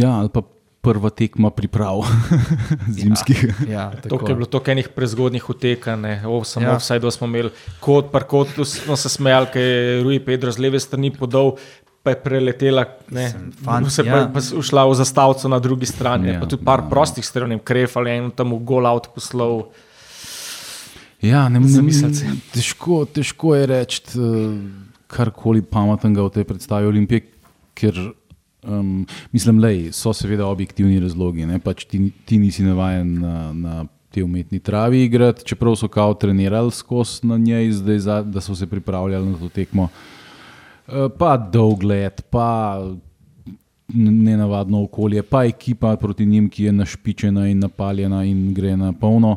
ja, 0.00 0.14
ali 0.22 0.32
pa 0.32 0.44
prva 0.80 1.10
tekma 1.10 1.50
priprav 1.50 2.04
zimskih. 2.96 3.66
Ja, 3.68 3.90
To 4.02 4.08
tako. 4.08 4.28
je 4.28 4.34
bilo 4.34 4.46
toliko 4.46 4.70
enih 4.70 4.88
prezgodnih 4.88 5.50
utekanj, 5.50 6.06
samo 6.44 6.66
Ja. 6.66 6.72
ja. 6.72 6.78
vsaj 6.78 6.98
do 6.98 7.10
smo 7.10 7.26
imeli 7.26 7.50
kot 7.80 8.12
par 8.12 8.24
kot, 8.24 8.48
smo 8.64 8.96
se 8.96 9.08
smejali, 9.08 9.46
ker 9.52 9.62
je 9.62 10.02
Rui 10.02 10.20
Pedro 10.20 10.52
z 10.52 10.58
leve 10.58 10.80
strani 10.80 11.10
podal. 11.10 11.56
Pa 11.98 12.10
je 12.10 12.20
preletela, 12.22 12.84
ne, 13.10 13.24
fant, 13.58 13.90
se 13.90 14.04
pa, 14.04 14.08
ja. 14.08 14.16
ja. 14.16 14.28
pa 14.32 14.38
ušla 14.38 14.84
v 14.86 14.94
zastavco 14.94 15.48
na 15.48 15.58
drugi 15.58 15.86
strani. 15.86 16.28
Ja, 16.28 16.34
Ja, 16.34 16.40
pa 16.40 16.46
tudi 16.46 16.64
par 16.64 16.78
ja. 16.78 16.84
ja. 16.84 16.90
prostih 16.90 17.26
strani, 17.26 17.58
krefali 17.58 18.10
en 18.10 18.30
tam 18.30 18.54
gol 18.64 18.86
out 18.86 19.10
poslal. 19.14 19.66
Ja, 21.20 21.48
ne, 21.48 21.58
Zamisliti 21.60 22.14
si. 22.14 22.26
težko, 22.54 23.02
težko 23.04 23.56
je 23.56 23.66
reči 23.66 24.02
karkoli 25.10 25.62
pametnega 25.62 26.22
v 26.22 26.30
tej 26.30 26.44
predstavi 26.44 26.86
Olimpije, 26.86 27.26
ker 27.74 27.98
um, 28.62 29.06
mislim, 29.32 29.60
da 29.60 29.68
so 29.92 30.12
seveda 30.12 30.46
objektivni 30.46 31.00
razlogi. 31.00 31.46
ne, 31.46 31.58
Pač 31.58 31.84
ti, 31.84 32.10
ti 32.24 32.38
nisi 32.38 32.62
navaden 32.62 33.18
na, 33.20 33.52
na 33.52 33.84
te 34.10 34.24
umetni 34.24 34.58
travi 34.58 35.04
igrati, 35.04 35.44
čeprav 35.44 35.76
so 35.76 35.88
kao 35.88 36.14
trenirali 36.14 36.70
skozi 36.70 37.26
na 37.26 37.38
njej, 37.38 37.72
zdaj, 37.72 37.98
za, 37.98 38.22
da 38.22 38.40
so 38.40 38.54
se 38.54 38.66
pripravljali 38.66 39.30
na 39.30 39.38
to 39.38 39.48
tekmo. 39.48 39.88
Pa 41.18 41.36
dolg 41.36 41.82
let, 41.82 42.22
pa 42.30 42.80
nenavadno 43.94 44.82
okolje, 44.84 45.22
pa 45.22 45.44
ekipa 45.44 45.96
proti 45.96 46.26
njim, 46.26 46.48
ki 46.48 46.64
je 46.64 46.72
našpičena 46.72 47.48
in 47.48 47.58
napaljena 47.58 48.24
in 48.24 48.54
gre 48.54 48.76
na 48.76 48.92
polno. 48.92 49.36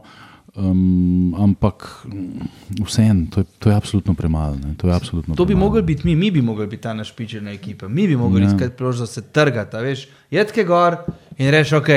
Um, 0.53 1.33
ampak 1.35 2.03
mm, 2.05 2.83
vseeno, 2.83 3.25
to, 3.29 3.39
je- 3.39 3.45
to 3.59 3.69
je 3.69 3.75
absolutno 3.75 4.13
premalo. 4.13 4.55
ne, 4.57 4.75
To, 4.75 4.87
je 4.87 4.93
absolutno 4.93 5.35
To 5.35 5.45
bi 5.45 5.55
mogli 5.55 5.81
biti 5.81 6.01
mi, 6.03 6.15
mi 6.15 6.31
bi 6.31 6.41
mogli 6.41 6.67
biti 6.67 6.83
ta 6.83 6.93
našpičena 6.93 7.51
ekipa, 7.51 7.87
mi 7.87 8.07
bi 8.07 8.15
mogli 8.15 8.41
Ja. 8.41 8.47
iskati 8.47 8.75
priložnost, 8.75 9.11
da 9.11 9.21
se 9.21 9.27
trgata, 9.29 9.79
veš, 9.79 10.01
jedke 10.29 10.63
gor 10.63 10.95
in 11.37 11.49
reš, 11.49 11.71
ok, 11.73 11.87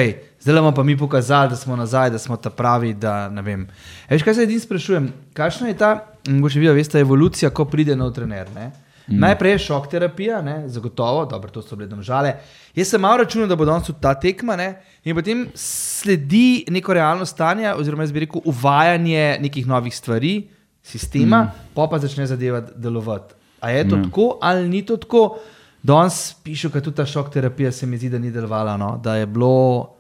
zdaj 0.41 0.55
bomo 0.55 0.73
pa 0.73 0.83
mi 0.83 0.97
pokazali, 0.97 1.51
da 1.51 1.57
smo 1.57 1.77
nazaj, 1.77 2.11
da 2.11 2.19
smo 2.19 2.37
ta 2.37 2.51
pravi, 2.51 2.95
da 2.95 3.29
vem. 3.29 3.67
E, 4.09 4.15
Veš, 4.15 4.23
kaj 4.23 4.35
se 4.35 4.43
edin 4.43 4.61
sprašujem, 4.61 5.05
kakšna 5.33 5.69
je 5.69 5.77
ta, 5.77 5.91
mogoče 6.27 6.61
vi 6.61 6.69
veste, 6.69 7.01
evolucija, 7.01 7.51
ko 7.51 7.65
pride 7.65 7.97
nov 7.97 8.13
trener, 8.13 8.47
ne? 8.55 8.71
Mm. 9.07 9.21
Najprej 9.21 9.53
je 9.53 9.59
šok 9.59 9.89
terapija, 9.91 10.41
ne? 10.43 10.69
zagotovo, 10.69 11.27
dobro, 11.29 11.51
to 11.51 11.63
so 11.63 11.77
bile 11.77 11.89
domžale. 11.89 12.39
Jaz 12.75 12.89
sem 12.95 13.01
malo 13.01 13.21
računal, 13.21 13.49
da 13.49 13.57
bo 13.57 13.67
danes 13.69 13.87
tudi 13.87 14.01
ta 14.01 14.15
tekma, 14.17 14.57
ne? 14.57 14.69
in 15.05 15.17
potem 15.17 15.47
sledi 15.55 16.65
neko 16.73 16.95
realno 16.97 17.27
stanje, 17.29 17.69
oziroma 17.75 18.03
jaz 18.03 18.13
bi 18.13 18.25
rekel, 18.25 18.41
uvajanje 18.45 19.39
nekih 19.45 19.67
novih 19.67 19.97
stvari, 19.97 20.47
sistema, 20.85 21.43
mm. 21.43 21.75
pa 21.75 21.89
pa 21.91 21.99
začne 21.99 22.27
zadeva 22.27 22.61
delovati. 22.61 23.35
A 23.61 23.71
je 23.71 23.89
to 23.89 23.97
mm. 23.97 24.09
tako 24.09 24.39
ali 24.41 24.69
ni 24.69 24.83
to 24.87 24.97
tako? 24.97 25.39
Danes 25.83 26.35
pišem, 26.45 26.71
da 26.73 26.81
tudi 26.81 26.97
ta 26.97 27.07
šok 27.07 27.29
terapija 27.33 27.73
se 27.73 27.87
mi 27.87 27.97
zdi, 27.97 28.09
da 28.09 28.19
ni 28.19 28.31
delovala. 28.31 28.77
No? 28.77 28.97
Da 29.03 29.17
je 29.17 29.27
bilo. 29.27 29.91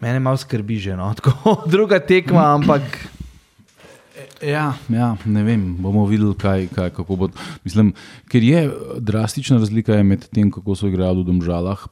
Mene 0.00 0.20
malo 0.22 0.36
skrbi 0.36 0.78
že, 0.78 0.96
no. 0.96 1.10
Tako, 1.18 1.62
druga 1.66 1.98
tekma, 1.98 2.54
ampak 2.54 2.82
Ja, 4.42 4.76
ja, 4.88 5.16
ne 5.26 5.42
vem, 5.42 5.62
bomo 5.82 6.04
videli, 6.06 6.34
kaj, 6.38 6.68
kaj, 6.74 6.90
kako 6.94 7.16
bo. 7.16 7.28
Mislim, 7.64 7.92
ker 8.30 8.42
je 8.42 8.70
drastična 9.02 9.58
razlika 9.58 9.96
je 9.98 10.06
med 10.06 10.28
tem, 10.30 10.50
kako 10.54 10.76
so 10.78 10.88
igrali 10.88 11.22
v 11.22 11.26
Domžalah, 11.26 11.86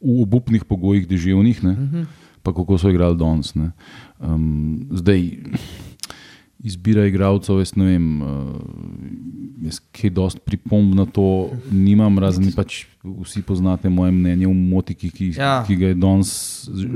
v 0.00 0.20
obupnih 0.26 0.66
pogojih, 0.68 1.06
deževnih, 1.08 1.62
ne, 1.64 1.72
uh 1.72 1.78
-huh. 1.78 2.06
pa 2.42 2.52
kako 2.52 2.78
so 2.78 2.90
igrali 2.90 3.16
danes. 3.16 3.54
ne. 3.54 3.72
Um, 4.20 4.88
zdaj, 4.92 5.30
izbira 6.64 7.06
igralcev, 7.06 7.58
jaz 7.60 7.74
ne 7.76 7.84
vem, 7.84 8.22
uh, 8.22 8.28
jaz 9.66 9.80
kaj 9.92 10.10
dosti 10.10 10.40
pripomb 10.44 10.94
na 10.94 11.04
to 11.06 11.50
nimam, 11.70 12.18
razen 12.18 12.48
pač 12.56 12.84
vsi 13.04 13.42
poznate 13.42 13.88
moje 13.88 14.12
mnenje 14.12 14.46
o 14.48 14.52
Motiki, 14.52 15.10
ki, 15.10 15.32
Ja. 15.38 15.64
ki 15.66 15.76
ga 15.76 15.86
je 15.92 15.94
danes 15.94 16.30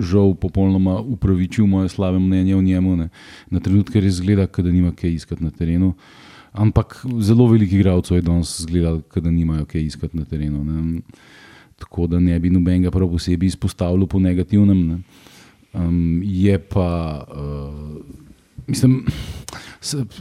žal 0.01 0.35
popolnoma 0.35 0.99
upravičil 1.01 1.67
moje 1.67 1.89
slabe 1.89 2.19
mnenje 2.19 2.57
o 2.57 2.63
njemu. 2.63 2.97
Ne. 2.97 3.09
Na 3.51 3.61
trenutke 3.61 4.01
res 4.01 4.15
zgleda, 4.19 4.47
da 4.47 4.71
nima 4.73 4.93
kaj 4.93 5.15
iskati 5.15 5.45
na 5.45 5.51
terenu. 5.51 5.95
Ampak 6.53 7.05
zelo 7.21 7.47
veliko 7.47 7.75
igralcev 7.77 8.17
je 8.17 8.23
danes 8.23 8.61
zgledalo, 8.63 9.01
kot 9.09 9.23
da 9.23 9.31
nimajo 9.31 9.65
kaj 9.65 9.83
iskati 9.83 10.17
na 10.17 10.25
terenu. 10.25 10.65
Ne. 10.65 11.01
Tako 11.79 12.07
da 12.07 12.19
ne 12.21 12.39
bi 12.39 12.51
nobenega 12.51 12.91
prav 12.91 13.09
posebej 13.09 13.47
izpostavljal 13.47 14.07
po 14.07 14.19
negativnem. 14.19 14.87
Ne. 14.87 14.99
Um, 15.73 16.21
je 16.25 16.59
pa, 16.59 17.25
uh, 17.31 18.03
mislim, 18.71 19.05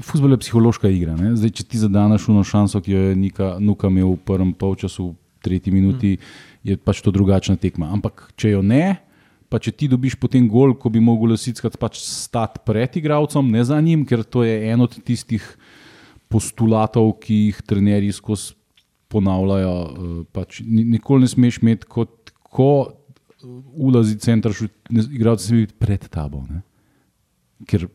futbol 0.04 0.34
je 0.36 0.42
psihološka 0.44 0.90
igra. 0.90 1.16
Ne? 1.16 1.36
Zdaj, 1.38 1.52
če 1.60 1.64
ti 1.70 1.82
zadaneš 1.82 2.28
uno 2.32 2.44
šanso, 2.44 2.82
ki 2.82 2.92
jo 2.92 3.02
je 3.10 3.16
Nika, 3.16 3.56
Nuka 3.62 3.88
imel 3.92 4.16
v 4.16 4.24
prvem 4.26 4.54
polčasu, 4.54 5.12
v 5.14 5.46
tretji 5.46 5.72
minuti, 5.72 6.18
je 6.66 6.76
pač 6.76 7.00
to 7.06 7.14
drugačna 7.16 7.56
tekma. 7.56 7.88
Ampak 7.96 8.32
če 8.36 8.56
jo 8.58 8.62
ne, 8.66 8.98
pa 9.50 9.58
če 9.62 9.72
ti 9.72 9.88
dobiš 9.90 10.18
potem 10.20 10.46
gol, 10.52 10.74
ko 10.78 10.92
bi 10.92 11.00
mogel 11.02 11.32
Lasickrat 11.34 11.78
pač 11.80 12.02
stati 12.04 12.62
pred 12.68 12.98
igralcem, 13.00 13.48
ne 13.50 13.64
za 13.64 13.80
njim, 13.82 14.04
ker 14.06 14.24
to 14.24 14.44
je 14.44 14.58
en 14.74 14.82
od 14.86 14.98
tistih 15.08 15.46
postulatov, 16.30 17.16
ki 17.24 17.50
jih 17.50 17.62
trenerji 17.66 18.12
skozi 18.14 18.54
ponavljajo. 19.10 19.74
eh, 19.74 20.24
Pač, 20.32 20.62
ni- 20.62 20.86
nikoli 20.86 21.26
ne 21.26 21.28
smeš 21.28 21.58
imeti 21.64 21.88
kot 21.90 22.30
ko 22.50 22.94
ulazi 23.74 24.18
center, 24.20 24.52
igralci 24.90 25.48
se 25.48 25.56
biti 25.56 25.74
pred 25.80 26.06
tabo. 26.10 26.44
Ne? 26.50 26.62
Ker 27.66 27.88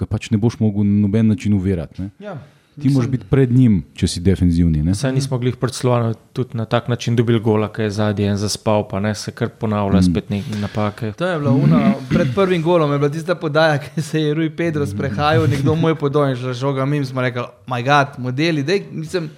ga 0.00 0.08
pač 0.08 0.30
ne 0.30 0.40
boš 0.40 0.58
mogel 0.60 0.86
na 0.86 1.04
noben 1.04 1.28
način 1.28 1.54
uverati. 1.54 2.02
Ne? 2.02 2.10
ja, 2.24 2.38
Ti 2.82 2.88
moraš 2.88 3.08
biti 3.10 3.26
pred 3.30 3.52
njim, 3.52 3.80
če 3.94 4.08
si 4.08 4.20
defenzivni. 4.24 4.82
Ne? 4.82 4.94
Saj 4.94 5.12
nismo 5.12 5.38
bili 5.38 5.52
pred 5.58 5.74
Slovenijo 5.74 6.14
tudi 6.32 6.56
na 6.56 6.64
tak 6.64 6.88
način 6.88 7.16
dobili 7.16 7.40
gola, 7.40 7.68
ki 7.72 7.82
je 7.82 7.90
zadnji 7.90 8.28
en 8.30 8.36
zaspal, 8.40 8.86
pa 8.88 9.00
ne 9.00 9.14
se 9.14 9.32
kar 9.36 9.50
ponavlja 9.60 10.00
mm. 10.00 10.06
spet 10.06 10.30
neke 10.30 10.58
napake. 10.62 11.12
To 11.18 11.26
je 11.26 11.38
bilo 11.38 11.52
uno, 11.54 11.80
pred 12.08 12.30
prvim 12.34 12.62
golom, 12.62 12.92
je 12.92 12.98
bila 12.98 13.10
tista 13.10 13.34
podaja, 13.34 13.78
ki 13.78 14.02
se 14.02 14.22
je 14.22 14.34
Rui 14.34 14.50
Pedro 14.56 14.86
sprehajal, 14.86 15.48
nekdo 15.50 15.74
moj 15.76 15.98
podoj 15.98 16.30
in 16.30 16.36
že 16.40 16.54
žoga 16.54 16.86
mim, 16.86 17.04
smo 17.04 17.22
rekli, 17.22 17.44
moj 17.66 17.82
gad, 17.82 18.18
modeli. 18.18 18.62
Dej, 18.62 18.84
mislim, 18.92 19.30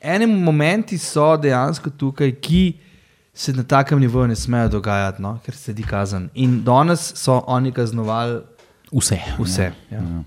eni 0.00 0.26
momenti 0.26 0.98
so 0.98 1.34
dejansko 1.36 1.90
tukaj, 1.90 2.36
ki 2.40 2.64
se 3.34 3.52
na 3.52 3.62
takem 3.62 4.00
nivoju 4.00 4.28
ne 4.28 4.36
smejo 4.36 4.68
dogajati, 4.68 5.22
no, 5.22 5.38
ker 5.44 5.56
se 5.56 5.72
di 5.72 5.82
kazen. 5.82 6.28
In 6.34 6.62
danes 6.64 7.12
so 7.16 7.42
oni 7.46 7.72
kaznovali 7.72 8.40
Vse. 8.96 9.20
vse. 9.38 9.72
Ja. 9.90 10.00
Ja. 10.00 10.22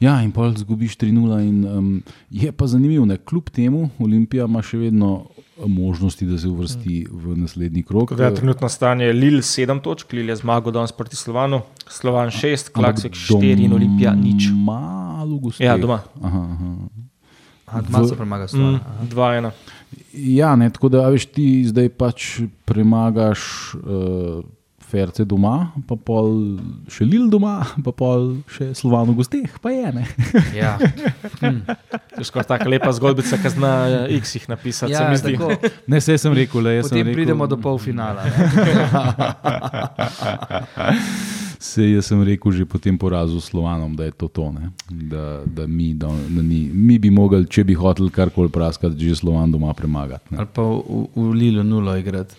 Ja, 0.00 0.18
in 0.20 0.32
pol 0.32 0.52
zgubiš 0.56 0.96
3-0. 0.96 1.40
in, 1.40 1.64
Um, 1.64 2.02
je 2.30 2.52
pa 2.52 2.66
zanimivo, 2.66 3.06
da 3.06 3.16
kljub 3.16 3.48
temu 3.50 3.90
Olimpija 3.98 4.44
ima 4.44 4.62
še 4.62 4.78
vedno 4.78 5.26
možnosti, 5.66 6.26
da 6.26 6.38
se 6.38 6.48
uvrsti 6.48 7.06
v 7.10 7.36
naslednji 7.36 7.82
krog. 7.82 8.08
Tako 8.08 8.20
Da, 8.20 8.34
trenutno 8.34 8.68
stanje 8.68 9.04
je 9.04 9.12
Lil 9.12 9.38
7 9.40 9.80
točk, 9.80 10.12
Lil 10.12 10.28
je 10.28 10.36
zmagal 10.36 10.72
danes 10.72 10.92
proti 10.92 11.16
Slovanu, 11.16 11.62
Slovan 11.88 12.28
6, 12.28 12.72
Klaksik 12.72 13.12
4 13.12 13.64
in 13.64 13.72
Olimpija 13.72 14.14
nič. 14.14 14.50
Malo 14.52 15.38
gostov. 15.38 15.64
Ja, 15.64 15.78
doma. 15.78 16.02
Aha, 16.22 16.38
aha. 16.38 16.76
Aha, 17.66 17.82
Malo 17.88 18.08
so 18.08 18.14
premagali. 18.14 18.48
Mm, 18.54 18.80
2-1. 19.10 19.50
Ja, 20.12 20.56
ne, 20.56 20.70
tako 20.70 20.88
da 20.88 21.06
a 21.06 21.10
veš, 21.10 21.26
ti 21.26 21.64
zdaj 21.66 21.88
pač 21.88 22.40
premagaš 22.64 23.40
uh, 23.74 24.44
Ferce 24.86 25.24
doma, 25.26 25.72
pa 25.88 25.96
pol 25.98 26.60
še 26.86 27.02
Lil 27.04 27.26
doma, 27.28 27.66
pa 27.82 27.90
pol 27.90 28.38
še 28.46 28.70
Slovano 28.72 29.10
gosteh, 29.12 29.50
pa 29.58 29.70
je 29.74 29.90
ne. 29.92 30.06
Ja. 30.56 30.78
To 30.78 32.18
je 32.18 32.24
skoraj 32.24 32.46
tako 32.46 32.70
lepa 32.70 32.92
zgodbica, 32.94 33.34
ki 33.36 33.50
zna 33.50 34.06
eh, 34.06 34.14
X 34.20 34.34
jih 34.38 34.46
napisati. 34.48 34.94
se 34.94 34.96
Ja, 35.02 35.10
tako, 35.18 35.50
Ne, 35.86 36.00
se 36.00 36.16
sem 36.16 36.32
rekel, 36.32 36.62
le, 36.62 36.76
jaz 36.78 36.86
potem 36.86 37.02
rekel, 37.02 37.14
pridemo 37.18 37.46
do 37.46 37.56
polfinala. 37.58 38.22
Ne? 38.24 38.30
Se 41.58 41.82
jaz 41.82 42.06
sem 42.06 42.22
rekel 42.22 42.52
že 42.52 42.64
po 42.68 42.78
tem 42.78 42.94
porazu 42.94 43.40
s 43.40 43.50
Slovanom, 43.50 43.96
da 43.96 44.04
je 44.04 44.12
to 44.12 44.28
to. 44.28 44.52
ne. 44.52 44.70
Da, 44.86 45.42
da, 45.46 45.66
mi, 45.66 45.94
da, 45.94 46.06
da 46.06 46.42
ni, 46.42 46.70
mi 46.72 46.98
bi 46.98 47.10
mogli, 47.10 47.46
če 47.48 47.64
bi 47.64 47.74
hoteli 47.74 48.10
karkoli 48.10 48.48
praskati, 48.52 48.94
že 48.94 49.16
Slovan 49.16 49.50
doma 49.50 49.72
premagati. 49.74 50.30
ne. 50.30 50.38
Ali 50.38 50.46
pa 50.52 50.62
v, 50.62 51.08
v 51.16 51.32
Lilu 51.34 51.64
nulo 51.64 51.96
igrati. 51.96 52.36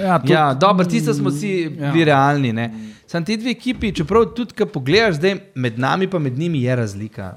Ja, 0.00 0.18
to, 0.18 0.32
Ja, 0.32 0.54
dobro, 0.54 0.84
tisto 0.84 1.14
smo 1.14 1.30
si 1.30 1.68
bili 1.68 2.00
ja. 2.00 2.04
realni. 2.04 2.52
Ne? 2.52 2.70
Sam 3.06 3.24
ti 3.24 3.36
dve 3.36 3.50
ekipi, 3.50 3.92
čeprav 3.92 4.32
tudi, 4.34 4.54
ko 4.58 4.66
pogledaš, 4.66 5.18
zdaj 5.20 5.36
med 5.54 5.78
nami 5.78 6.08
in 6.12 6.22
med 6.22 6.38
njimi 6.38 6.62
je 6.62 6.76
razlika. 6.76 7.36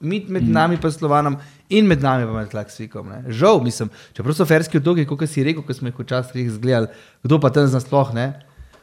Mi 0.00 0.24
med 0.28 0.42
mm. 0.42 0.52
nami 0.52 0.76
pa 0.76 0.90
Slovanom 0.90 1.36
in 1.68 1.86
med 1.86 2.02
nami 2.02 2.26
pa 2.26 2.32
med 2.32 2.50
Klaksikom. 2.50 3.08
Ne? 3.08 3.24
Žal, 3.28 3.60
mislim, 3.62 3.90
čeprav 4.12 4.34
so 4.34 4.44
ferski 4.46 4.78
otoki, 4.78 5.06
kot 5.06 5.28
si 5.28 5.44
rekel, 5.44 5.62
ko 5.62 5.74
smo 5.74 5.88
jih 5.88 5.98
včasih 5.98 6.50
zgledali, 6.50 6.86
kdo 7.22 7.40
pa 7.40 7.50
tam 7.50 7.66
znasploh 7.66 8.14
ne. 8.14 8.32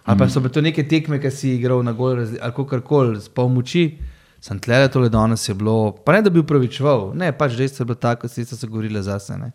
Ali 0.06 0.20
pa 0.20 0.30
so 0.30 0.40
bile 0.40 0.54
to 0.54 0.62
neke 0.62 0.84
tekme, 0.88 1.20
ki 1.20 1.32
si 1.32 1.56
igral 1.56 1.84
na 1.84 1.92
gol 1.92 2.20
ali 2.20 2.54
kakorkoli, 2.56 3.22
s 3.22 3.30
pol 3.30 3.50
moči. 3.50 3.98
Sem 4.46 4.60
tle, 4.62 4.78
tole 4.94 5.10
danes 5.10 5.48
je 5.50 5.56
bilo, 5.58 5.96
pa 6.06 6.14
ne 6.14 6.22
da 6.22 6.30
bi 6.30 6.40
upravičeval, 6.40 7.16
ne, 7.18 7.32
pač 7.34 7.56
res 7.58 7.80
je 7.80 7.86
bilo 7.86 7.96
tako, 7.98 8.28
da 8.30 8.46
so 8.46 8.56
se 8.56 8.68
govorile 8.68 9.02
zase. 9.02 9.38
Ne? 9.42 9.52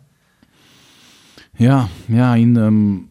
ja, 1.59 1.87
ja, 2.09 2.35
in 2.37 2.57
um, 2.57 3.07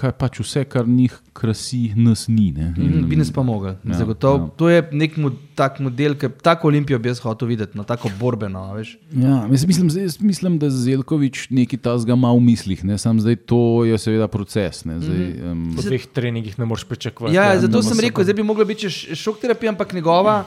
kaj 0.00 0.12
pač 0.16 0.38
vse, 0.40 0.64
kar 0.64 0.88
njih 0.88 1.12
krasi, 1.36 1.92
nas 1.96 2.28
ni. 2.28 2.50
Ne. 2.52 2.70
Mm, 2.76 3.08
bi 3.08 3.16
nas 3.16 3.30
pa 3.32 3.42
mogli. 3.42 3.68
Ja, 3.68 3.76
Ja, 3.84 3.98
Zagotovo. 3.98 4.36
ja. 4.38 4.42
Ja. 4.44 4.48
To 4.56 4.68
je 4.68 4.88
nek 4.92 5.16
mo 5.16 5.30
tak 5.54 5.80
model, 5.80 6.14
ki 6.14 6.28
tako 6.42 6.68
olimpijo 6.68 6.98
bi 6.98 7.08
jaz 7.08 7.20
hotel 7.20 7.48
videti, 7.48 7.76
no, 7.78 7.84
tako 7.84 8.10
borbeno. 8.20 8.62
a 8.64 8.72
Veš. 8.72 8.98
Ja, 9.12 9.46
jaz 9.50 9.66
mislim, 9.66 9.90
jaz 10.02 10.20
mislim, 10.20 10.58
da 10.58 10.70
Zelkovič 10.70 11.48
nekaj 11.50 11.78
tasga 11.78 12.12
ima 12.12 12.32
v 12.32 12.40
mislih. 12.40 12.84
Ne. 12.84 12.98
Sam 12.98 13.20
zdaj 13.20 13.36
to 13.36 13.84
je 13.84 13.98
seveda 13.98 14.28
proces. 14.28 14.84
Ne. 14.84 15.00
Zdaj, 15.00 15.24
um, 15.52 15.64
Po 15.76 15.82
dveh 15.82 16.06
treningih 16.06 16.58
ne 16.58 16.64
moreš 16.64 16.84
pričakovati. 16.84 17.36
Ja, 17.36 17.48
da 17.48 17.54
ja, 17.54 17.60
zato 17.60 17.82
sem 17.82 17.94
se 17.96 18.02
rekel, 18.02 18.24
da 18.24 18.32
bi 18.32 18.42
mogla 18.42 18.64
biti 18.64 18.90
šok 18.90 19.40
terapija, 19.40 19.72
ampak 19.72 19.92
njegova, 19.92 20.44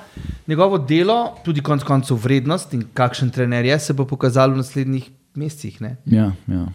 njegovo 0.47 0.77
delo, 0.77 1.35
tudi 1.45 1.61
konec 1.61 1.83
koncev 1.83 2.17
vrednost 2.17 2.73
in 2.73 2.83
kakšen 2.93 3.29
trener 3.29 3.65
je, 3.65 3.79
se 3.79 3.93
bo 3.93 4.05
pokazalo 4.05 4.53
v 4.53 4.57
naslednjih 4.63 5.09
mesecih. 5.35 5.81
Ne? 5.81 5.97
ja, 6.05 6.31
ja. 6.47 6.65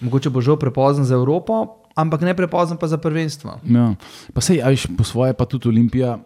Mogoče 0.00 0.30
bo 0.30 0.40
žal 0.40 0.58
prepozen 0.58 1.04
za 1.04 1.14
Evropo, 1.14 1.84
ampak 1.94 2.26
ne 2.26 2.34
prepozen 2.34 2.76
pa 2.76 2.90
za 2.90 2.98
prvenstvo. 2.98 3.60
Ja. 3.62 3.94
Pa 4.34 4.40
sej, 4.40 4.62
a 4.62 4.70
veš, 4.74 4.90
po 4.98 5.06
svoje 5.06 5.34
pa 5.34 5.46
tudi 5.46 5.68
Olimpija 5.68 6.18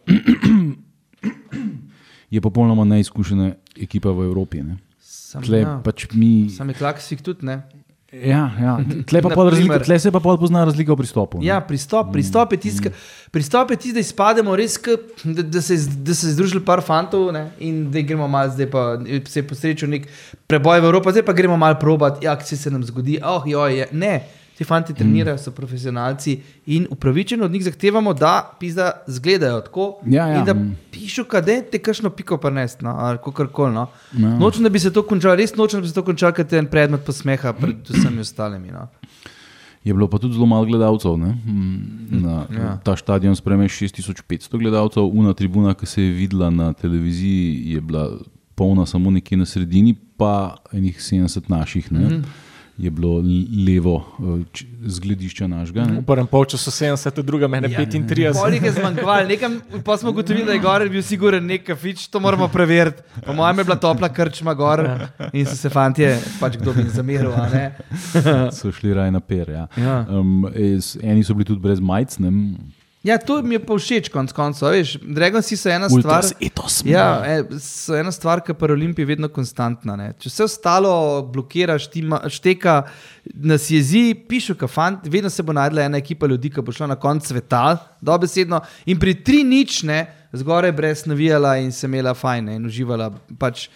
je 2.35 2.41
popolnoma 2.41 2.85
neizkušena 2.85 3.53
ekipa 3.77 4.13
v 4.13 4.29
Evropi. 4.29 4.63
Ne. 4.63 4.79
Sam, 5.01 5.45
Tle, 5.45 5.61
ja. 5.61 5.77
pač 5.85 6.09
mi, 6.17 6.49
Sam 6.49 6.73
je 6.73 6.77
klaksik 6.81 7.21
tudi 7.21 7.45
ne. 7.45 7.63
Ja, 8.13 8.51
ja. 8.61 8.79
Tle, 9.07 9.21
razlika, 9.21 9.79
tle 9.85 9.99
se 10.01 10.11
pa 10.11 10.21
pozna 10.21 10.65
razlika 10.65 10.93
v 10.93 10.97
pristopu. 10.97 11.39
ne. 11.39 11.47
Ja, 11.47 11.61
pristop, 11.61 12.13
pristop 12.13 12.53
je 12.53 12.59
tisti, 12.59 12.89
mm. 12.89 13.67
tisti, 13.77 13.93
da 13.93 14.01
izpademo 14.01 14.57
res, 14.57 14.79
k, 14.81 14.97
da, 15.25 15.43
da, 15.43 15.61
se, 15.63 15.77
da 15.77 16.15
se 16.15 16.31
je 16.31 16.33
združili 16.33 16.65
par 16.65 16.81
fantov 16.81 17.29
ne, 17.33 17.51
in 17.61 17.91
da 17.93 18.01
gremo 18.01 18.29
malo, 18.29 18.55
zdaj 18.55 18.71
pa 18.73 18.87
se 19.29 19.43
je 19.43 19.47
posrečil 19.49 19.93
nek 19.93 20.09
preboj 20.49 20.81
v 20.81 20.89
Evropo, 20.89 21.13
zdaj 21.13 21.27
pa 21.29 21.37
gremo 21.37 21.57
malo 21.61 21.77
probat, 21.81 22.23
ja, 22.25 22.37
kaj 22.37 22.57
se 22.57 22.73
nam 22.73 22.85
zgodi. 22.85 23.21
Oh, 23.21 23.45
joj, 23.47 23.77
je. 23.77 23.89
Ne, 23.93 24.15
ti 24.59 24.65
fanti 24.65 24.95
trenirajo, 24.95 25.39
so 25.39 25.51
profesionalci 25.55 26.41
in 26.67 26.87
upravičeno 26.91 27.45
od 27.45 27.51
njih 27.51 27.65
zahtevamo, 27.65 28.15
da 28.15 28.57
pizda 28.61 28.91
zgledajo 29.07 29.61
tako 29.61 30.01
Ja, 30.07 30.27
ja, 30.27 30.39
in 30.39 30.45
da 30.45 30.55
mm. 30.55 30.77
pišu, 30.91 31.25
kaj 31.25 31.43
te 31.71 31.79
kakšno 31.79 32.11
piko 32.11 32.37
prnest, 32.43 32.81
no, 32.83 32.91
ali 32.99 33.19
kakorkoli. 33.25 33.75
No. 33.75 33.87
Ja. 34.19 34.39
Nočem, 34.39 34.63
da 34.63 34.69
bi 34.69 34.79
se 34.79 34.93
to 34.93 35.03
končalo, 35.07 35.37
res 35.39 35.55
nočem, 35.55 35.79
da 35.79 35.83
bi 35.83 35.89
se 35.89 35.95
to 35.95 36.03
končalo, 36.03 36.35
ker 36.35 36.47
je 36.51 36.59
en 36.59 36.67
predmet 36.67 37.05
posmeha 37.07 37.53
pred 37.53 37.87
vsemi 37.87 38.21
ostalimi. 38.21 38.73
No. 38.75 38.89
Je 39.85 39.95
bilo 39.95 40.09
pa 40.11 40.19
tudi 40.19 40.35
zelo 40.35 40.47
malo 40.47 40.67
gledalcev. 40.67 41.15
ne. 41.19 41.37
Mm, 41.47 42.25
Na, 42.25 42.47
ja. 42.51 42.75
Ta 42.85 42.97
stadion 42.97 43.37
sprejme 43.37 43.69
6500 43.69 44.59
gledalcev, 44.59 45.07
una 45.07 45.35
tribuna, 45.39 45.75
ki 45.75 45.87
se 45.87 46.03
je 46.03 46.11
videla 46.13 46.51
na 46.51 46.73
televiziji, 46.73 47.63
je 47.77 47.81
bila 47.81 48.11
polna 48.55 48.87
samo 48.87 49.11
nekje 49.11 49.39
na 49.39 49.47
sredini, 49.47 49.95
pa 50.17 50.57
enih 50.73 50.99
70 50.99 51.47
naših. 51.47 51.93
Ne. 51.93 52.01
Mm 52.01 52.11
-hmm. 52.11 52.48
Je 52.79 52.91
bilo 52.91 53.19
levo 53.67 54.07
eh, 54.23 54.63
z 54.87 55.01
gledišča 55.03 55.47
našega. 55.47 55.85
ne. 55.85 56.01
V 56.01 56.05
prvem 56.07 56.27
polčasu 56.27 56.71
70, 56.71 57.19
v 57.19 57.25
drugem 57.27 57.55
Ja. 57.55 57.61
35. 57.83 58.39
Polik 58.39 58.63
je 58.63 58.73
zmanjkval, 58.73 59.27
nekam, 59.27 59.59
pa 59.85 59.97
smo 59.99 60.11
ugotovili, 60.11 60.47
da 60.47 60.53
je 60.53 60.59
gor 60.63 60.89
bil 60.89 61.03
siguren 61.03 61.43
nek 61.47 61.65
kafič, 61.67 62.07
to 62.07 62.21
moramo 62.21 62.49
preveriti. 62.49 63.03
Po 63.27 63.33
mojem 63.33 63.59
je 63.59 63.65
bila 63.65 63.77
topla 63.77 64.09
krčma 64.09 64.55
gor 64.55 64.85
in 65.33 65.47
so 65.47 65.57
se 65.57 65.69
fantje, 65.69 66.21
pač 66.41 66.57
kdo 66.57 66.73
bi 66.73 66.81
jim 66.81 66.91
zameril, 66.95 67.33
a 67.35 67.49
ne. 67.51 67.65
So 68.55 68.71
šli 68.73 68.95
raje 68.95 69.11
na 69.11 69.21
per. 69.21 69.51
Ja. 69.51 69.67
Ja. 69.77 70.07
Um, 70.09 70.47
es, 70.55 70.95
eni 71.03 71.25
so 71.25 71.35
bili 71.35 71.45
tudi 71.45 71.61
brez 71.61 71.81
majic. 71.81 72.15
Ja, 73.07 73.15
to 73.19 73.39
mi 73.47 73.55
je 73.55 73.61
pa 73.63 73.77
všeč, 73.79 74.09
konc 74.11 74.33
koncev. 74.35 74.73
Veš, 74.75 74.97
Dragonsi 75.01 75.57
so 75.57 75.71
ena 75.71 75.87
Ultras 75.87 76.33
stvar. 76.33 76.43
etos. 76.43 76.81
Ja, 76.85 77.23
e, 77.23 77.45
so 77.63 77.95
ena 77.95 78.11
stvar, 78.13 78.43
ki 78.43 78.51
je 78.51 78.57
pri 78.59 78.75
Olimpiji 78.75 79.07
vedno 79.07 79.29
konstantna. 79.31 79.95
Ne. 79.97 80.09
Če 80.19 80.33
vse 80.33 80.47
ostalo 80.49 80.93
blokiraš, 81.31 81.87
ti 81.93 82.03
ma- 82.03 82.25
šteka, 82.27 82.75
nas 83.39 83.69
jezi, 83.71 84.17
pišu, 84.29 84.57
kafant, 84.59 85.07
vedno 85.07 85.31
se 85.31 85.43
bo 85.47 85.55
najdla 85.55 85.87
ena 85.87 86.01
ekipa 86.03 86.27
ljudi, 86.27 86.51
ki 86.51 86.65
bo 86.67 86.75
šla 86.75 86.91
na 86.91 86.97
konec 86.99 87.31
sveta, 87.31 87.77
dobesedno. 88.03 88.61
In 88.91 88.99
pri 88.99 89.15
tri 89.23 89.45
nič 89.47 89.85
ne, 89.87 90.01
zgoraj 90.35 90.75
brez 90.75 91.07
navijala 91.07 91.55
in 91.63 91.71
se 91.73 91.87
imela 91.87 92.17
fajn 92.19 92.51
ne, 92.51 92.59
in 92.59 92.67
uživala. 92.67 93.13
Pač, 93.39 93.69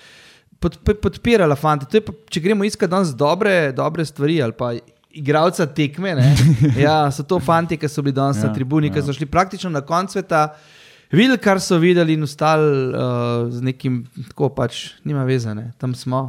pod, 0.58 0.80
pod, 0.82 0.98
podpirala 0.98 1.54
fante. 1.56 2.02
Pa, 2.02 2.12
če 2.26 2.42
gremo 2.42 2.66
iskati 2.66 2.90
danes 2.90 3.14
dobre, 3.14 3.70
dobre 3.72 4.02
stvari 4.04 4.42
ali 4.42 4.58
pa 4.58 4.74
igralca 5.14 5.66
tekme, 5.66 6.14
ne, 6.18 6.28
ja, 6.86 7.10
so 7.12 7.24
to 7.28 7.40
fanti, 7.40 7.78
ki 7.80 7.90
so 7.90 8.04
bili 8.04 8.16
danes 8.16 8.40
ja, 8.40 8.48
na 8.48 8.54
tribuni, 8.54 8.90
ki 8.92 9.02
ja. 9.02 9.06
so 9.06 9.16
šli 9.16 9.28
praktično 9.30 9.70
na 9.72 9.82
konec 9.86 10.14
sveta. 10.16 10.46
Videli, 11.12 11.36
kar 11.44 11.60
so 11.60 11.76
videli, 11.80 12.16
in 12.16 12.24
ostali 12.24 12.68
uh, 12.88 13.50
z 13.52 13.60
nekim, 13.66 14.02
tako 14.30 14.48
pač, 14.56 14.94
nima 15.04 15.26
vezane, 15.28 15.72
tam 15.78 15.94
smo. 15.94 16.22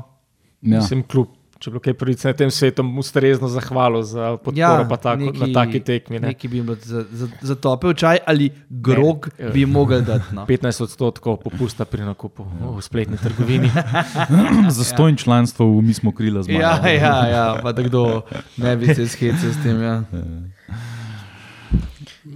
Ja. 0.61 0.81
Mislim, 0.81 1.05
kljub, 1.07 1.31
če 1.63 1.71
bi 1.71 1.77
bilo 1.77 1.83
kaj 1.85 1.93
pravice 1.95 2.27
na 2.27 2.35
tem 2.35 2.49
svetu, 2.51 2.83
ustrezno 2.99 3.47
zahvalo 3.47 4.01
za 4.03 4.33
podporo 4.43 4.83
pa 4.89 4.97
tako, 4.99 5.29
neki, 5.29 5.39
na 5.39 5.47
taki 5.55 5.79
tekmi. 5.79 6.19
Ne. 6.19 6.33
Neki 6.33 6.49
bi 6.51 6.59
jim 6.59 6.65
bilo 6.67 6.77
za, 6.83 7.05
za, 7.41 7.55
čaj 7.95 8.19
ali 8.27 8.49
grog 8.69 9.29
Ne, 9.39 9.51
bi 9.55 9.65
mogli 9.65 10.01
dati. 10.01 10.35
No. 10.35 10.43
15 10.51 10.83
odstotkov 10.83 11.37
popusta 11.39 11.87
pri 11.87 12.03
nakupu 12.03 12.43
v 12.43 12.81
spletni 12.83 13.17
trgovini. 13.17 13.71
Za 14.77 14.83
stojn 14.83 15.15
članstvo 15.15 15.65
v 15.77 15.81
mi 15.81 15.93
smo 15.93 16.11
krila 16.11 16.43
zmaga. 16.43 16.59
Ja, 16.59 16.89
ja, 16.89 17.27
ja, 17.27 17.45
pa 17.63 17.71
da 17.71 17.83
kdo 17.83 18.21
ne 18.57 18.75
bi 18.77 18.95
se 18.95 19.07
shecel 19.07 19.53
s 19.53 19.63
tem. 19.63 19.81
Ja. 19.81 20.03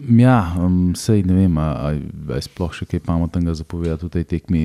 Ja, 0.07 0.55
um, 0.59 0.95
sej 0.95 1.23
ne 1.27 1.33
vem, 1.33 1.57
ali 1.57 2.07
je 2.35 2.41
sploh 2.47 2.71
še 2.71 2.87
kaj 2.87 3.03
pametnega 3.03 3.55
zapovedati 3.59 4.07
v 4.07 4.13
tej 4.15 4.23
tekmi. 4.23 4.63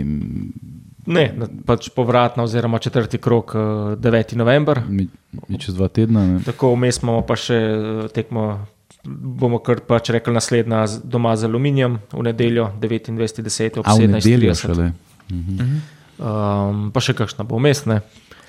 Ne, 1.07 1.25
pač 1.67 1.89
povratna, 1.95 2.45
oziroma 2.47 2.79
četrti 2.79 3.19
krok, 3.19 3.55
eh, 3.55 3.59
9. 3.97 4.37
november. 4.37 4.83
Mi, 4.89 5.09
mi 5.49 5.59
čez 5.59 5.75
dva 5.75 5.89
tedna. 5.89 6.27
Ne? 6.27 6.41
Tako 6.47 6.75
vmes 6.77 7.03
imamo 7.03 7.25
pa 7.27 7.37
še 7.37 7.59
eh, 7.59 8.05
tekmo, 8.15 8.67
bomo 9.05 9.59
kar 9.59 9.83
pač 9.87 10.13
rekli, 10.15 10.35
naslednja 10.35 10.85
doma 11.03 11.35
z 11.37 11.51
aluminijem 11.51 11.99
v 12.13 12.27
nedeljo, 12.29 12.71
29.10. 12.81 13.81
ob 13.83 13.89
A 13.89 13.97
v 13.99 14.13
nedeljo 14.15 14.55
17.30. 14.55 14.63
šele. 14.63 14.93
Mhm. 15.33 15.75
Um, 16.23 16.85
pa 16.95 17.03
še 17.03 17.17
kakšna 17.19 17.49
bo 17.49 17.59
umestna. 17.59 18.03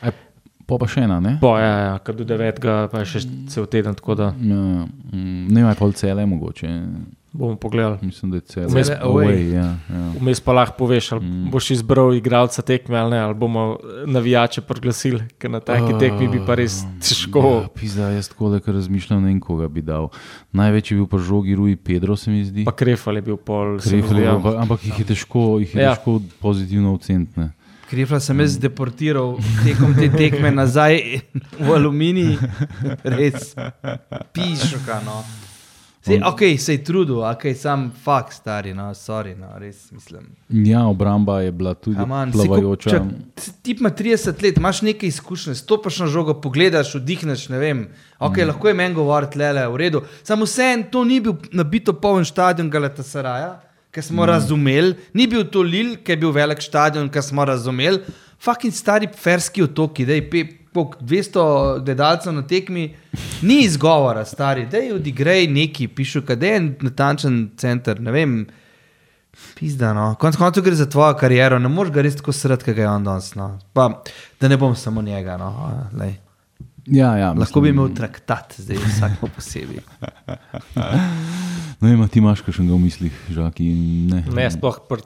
Aj, 0.03 0.13
Po 0.63 0.77
pa 0.79 0.87
še 0.87 1.01
ena, 1.03 1.17
ne? 1.19 1.35
Po, 1.41 1.57
ja, 1.59 1.71
ja, 1.87 1.95
kar 1.99 2.15
do 2.15 2.23
9. 2.27 2.61
pa 2.91 3.01
je 3.01 3.09
še 3.15 3.21
cel 3.51 3.65
teden, 3.67 3.97
tako 3.99 4.15
da 4.15 4.29
Ja, 4.31 4.85
mm, 4.87 5.51
ne 5.51 5.63
vem, 5.65 5.75
pol 5.75 5.91
cele 5.97 6.23
mogoče. 6.29 6.69
Bomo 7.33 7.55
pogledali. 7.55 7.97
Mislim, 8.01 8.31
da 8.31 8.37
je 8.37 8.41
cele. 8.41 8.67
Vmes 8.67 8.89
away. 9.01 9.51
ja, 9.53 9.65
ja. 9.89 10.11
Vmes 10.21 10.39
pa 10.39 10.53
lahko 10.53 10.77
poveš, 10.77 11.11
ali 11.11 11.25
mm. 11.25 11.49
boš 11.51 11.71
izbral 11.71 12.13
igralca 12.13 12.61
tekme 12.61 12.97
ali 12.97 13.11
ne, 13.11 13.19
ali 13.19 13.33
bomo 13.33 13.77
navijače 14.05 14.61
proglasili, 14.61 15.23
ker 15.37 15.51
na 15.51 15.59
taki 15.59 15.97
tekmi 15.99 16.27
bi 16.27 16.41
pa 16.45 16.55
res 16.55 16.83
Ja, 16.83 16.91
težko. 17.01 17.65
pizda, 17.75 18.09
jaz 18.09 18.29
tako, 18.29 18.49
da 18.49 18.59
razmišljam, 18.65 19.21
ne 19.21 19.27
vem, 19.27 19.39
koga 19.39 19.67
bi 19.67 19.81
dal. 19.81 20.09
Največji 20.51 20.95
je 20.95 20.99
bil 21.01 21.07
pa 21.07 21.17
žogi 21.17 21.55
Rui 21.55 21.75
Pedro, 21.75 22.15
se 22.15 22.31
mi 22.31 22.45
zdi. 22.45 22.65
Pa 22.65 22.71
krefal 22.71 23.15
je 23.15 23.21
bil 23.21 23.37
pol. 23.37 23.79
Krefel, 23.81 24.13
zdi, 24.13 24.21
ja. 24.21 24.35
ampak, 24.35 24.55
ampak 24.61 24.85
jih 24.85 24.99
je 24.99 25.05
težko, 25.05 25.59
jih 25.59 25.75
je 25.75 25.81
Ja. 25.81 25.89
ja. 25.89 25.95
težko 25.95 26.21
pozitivno 26.39 26.93
oceniti. 26.93 27.49
Krifla 27.89 28.19
sem 28.19 28.39
jaz 28.39 28.57
deportiral 28.57 29.35
tekom 29.65 29.93
te 29.93 30.07
tekme 30.09 30.51
nazaj 30.51 31.01
v 31.59 31.73
aluminij, 31.75 32.37
res 33.17 33.55
pišuka. 34.33 35.01
No. 35.05 35.23
Sej, 36.03 36.19
ok, 36.19 36.39
se 36.59 36.73
je 36.73 36.83
trudil, 36.83 37.21
ok, 37.23 37.41
sam 37.55 37.85
fakt 38.03 38.33
stari, 38.33 38.73
no, 38.73 38.89
sorry, 38.93 39.37
no, 39.39 39.47
res 39.55 39.85
mislim. 39.91 40.25
Ja, 40.49 40.81
obramba 40.87 41.37
je 41.41 41.51
bila 41.51 41.73
tudi 41.73 41.95
Aman, 41.99 42.31
saj 42.31 42.41
ko- 42.41 42.47
plavajoča. 42.47 42.89
čak, 42.89 43.03
ti- 43.35 43.51
Ti 43.61 43.75
ima 43.79 43.89
30 43.89 44.43
let, 44.43 44.57
imaš 44.57 44.81
nekaj 44.81 45.07
izkušnje, 45.07 45.55
stopiš 45.55 45.99
na 45.99 46.07
žogo, 46.07 46.33
pogledaš, 46.33 46.95
vdihneš. 46.95 47.49
Ne 47.49 47.57
vem, 47.57 47.87
okay, 48.19 48.43
mm. 48.43 48.47
lahko 48.47 48.67
je 48.67 48.73
meni 48.73 48.95
govoriti, 48.95 49.39
le 49.39 49.53
le, 49.53 49.67
v 49.67 49.77
redu. 49.77 50.01
Samo 50.23 50.43
vseeno 50.45 50.83
to 50.91 51.03
ni 51.03 51.21
bil 51.21 51.33
nabito 51.51 51.93
poln 51.93 52.25
stadion 52.25 52.69
Galatasaraja, 52.69 53.61
ki 53.91 54.01
smo 54.01 54.23
mm. 54.23 54.27
razumeli, 54.27 54.95
ni 55.13 55.27
bil 55.27 55.47
to 55.47 55.61
Lil, 55.61 55.95
ki 56.03 56.11
je 56.11 56.17
bil 56.17 56.31
velik 56.31 56.61
stadion, 56.61 57.07
ki 57.09 57.21
smo 57.21 57.45
razumeli. 57.45 58.03
Fucking 58.39 58.73
stari 58.73 59.07
ferski 59.07 59.63
otoki, 59.63 60.05
da 60.05 60.13
je 60.13 60.29
200 60.73 61.83
gledalcev 61.85 62.33
na 62.33 62.43
tekmi, 62.47 62.95
ni 63.41 63.61
izgovora, 63.63 64.25
stari, 64.25 64.65
da 64.65 64.77
je 64.77 64.95
odigrej 64.95 65.47
neki, 65.47 65.87
pišu, 65.87 66.21
kaj 66.27 66.41
je 66.41 66.55
en 66.55 66.75
natančen 66.81 67.39
center, 67.57 68.01
ne 68.01 68.11
vem. 68.11 68.35
Pizda, 69.57 69.93
no. 69.93 70.15
Konec 70.19 70.37
koncev 70.37 70.63
gre 70.63 70.75
za 70.75 70.85
tvojo 70.89 71.15
kariero, 71.17 71.59
ne 71.59 71.69
moreš 71.69 71.93
ga 71.93 72.03
res 72.05 72.19
tako 72.19 72.33
srati, 72.33 72.65
kot 72.65 72.75
ga 72.77 72.85
je 72.85 72.89
on 72.89 73.07
danes. 73.07 73.31
No. 73.35 73.55
Pa, 73.73 73.89
da 74.41 74.47
ne 74.47 74.57
bom 74.57 74.75
samo 74.75 75.01
njega. 75.01 75.37
No. 75.37 75.49
Lej. 75.99 76.13
Ja, 76.85 77.17
ja, 77.17 77.31
Lahko 77.31 77.61
bi 77.61 77.71
mislim, 77.71 77.85
imel 77.85 77.95
traktat, 77.95 78.55
zdaj 78.57 78.77
vsak 78.77 79.11
po 79.21 79.27
posebej. 79.35 79.79
Ne 81.83 81.89
vem, 81.89 82.01
a 82.01 82.07
ti 82.07 82.19
imaš 82.19 82.43
še 82.43 82.63
nekaj 82.63 82.75
v 82.75 82.79
mislih, 82.79 83.15
žaki. 83.31 83.65
Ne, 84.11 84.21
Ne, 84.35 84.49
sploh, 84.51 84.77
pr, 84.87 85.01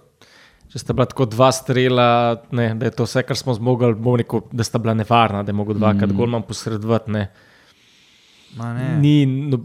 če 0.77 0.83
sta 0.83 0.93
bila 0.93 1.07
tako 1.09 1.25
dva 1.25 1.49
strela, 1.55 2.07
ne, 2.53 2.69
da 2.77 2.85
je 2.85 2.93
to 2.93 3.07
vse, 3.07 3.23
kar 3.25 3.37
smo 3.39 3.55
zmogli, 3.57 3.95
bom 3.97 4.17
rekel, 4.19 4.43
da 4.53 4.65
sta 4.67 4.77
bila 4.77 4.93
nevarna, 4.93 5.41
da 5.43 5.49
je 5.49 5.57
mogel 5.57 5.77
dvakrat 5.79 6.11
mm. 6.11 6.17
golman 6.17 6.45
posredovati. 6.45 7.13
Ne. 7.15 7.23
Ma 8.57 8.71
ne. 8.77 8.91
Ni 9.01 9.25
no, 9.25 9.57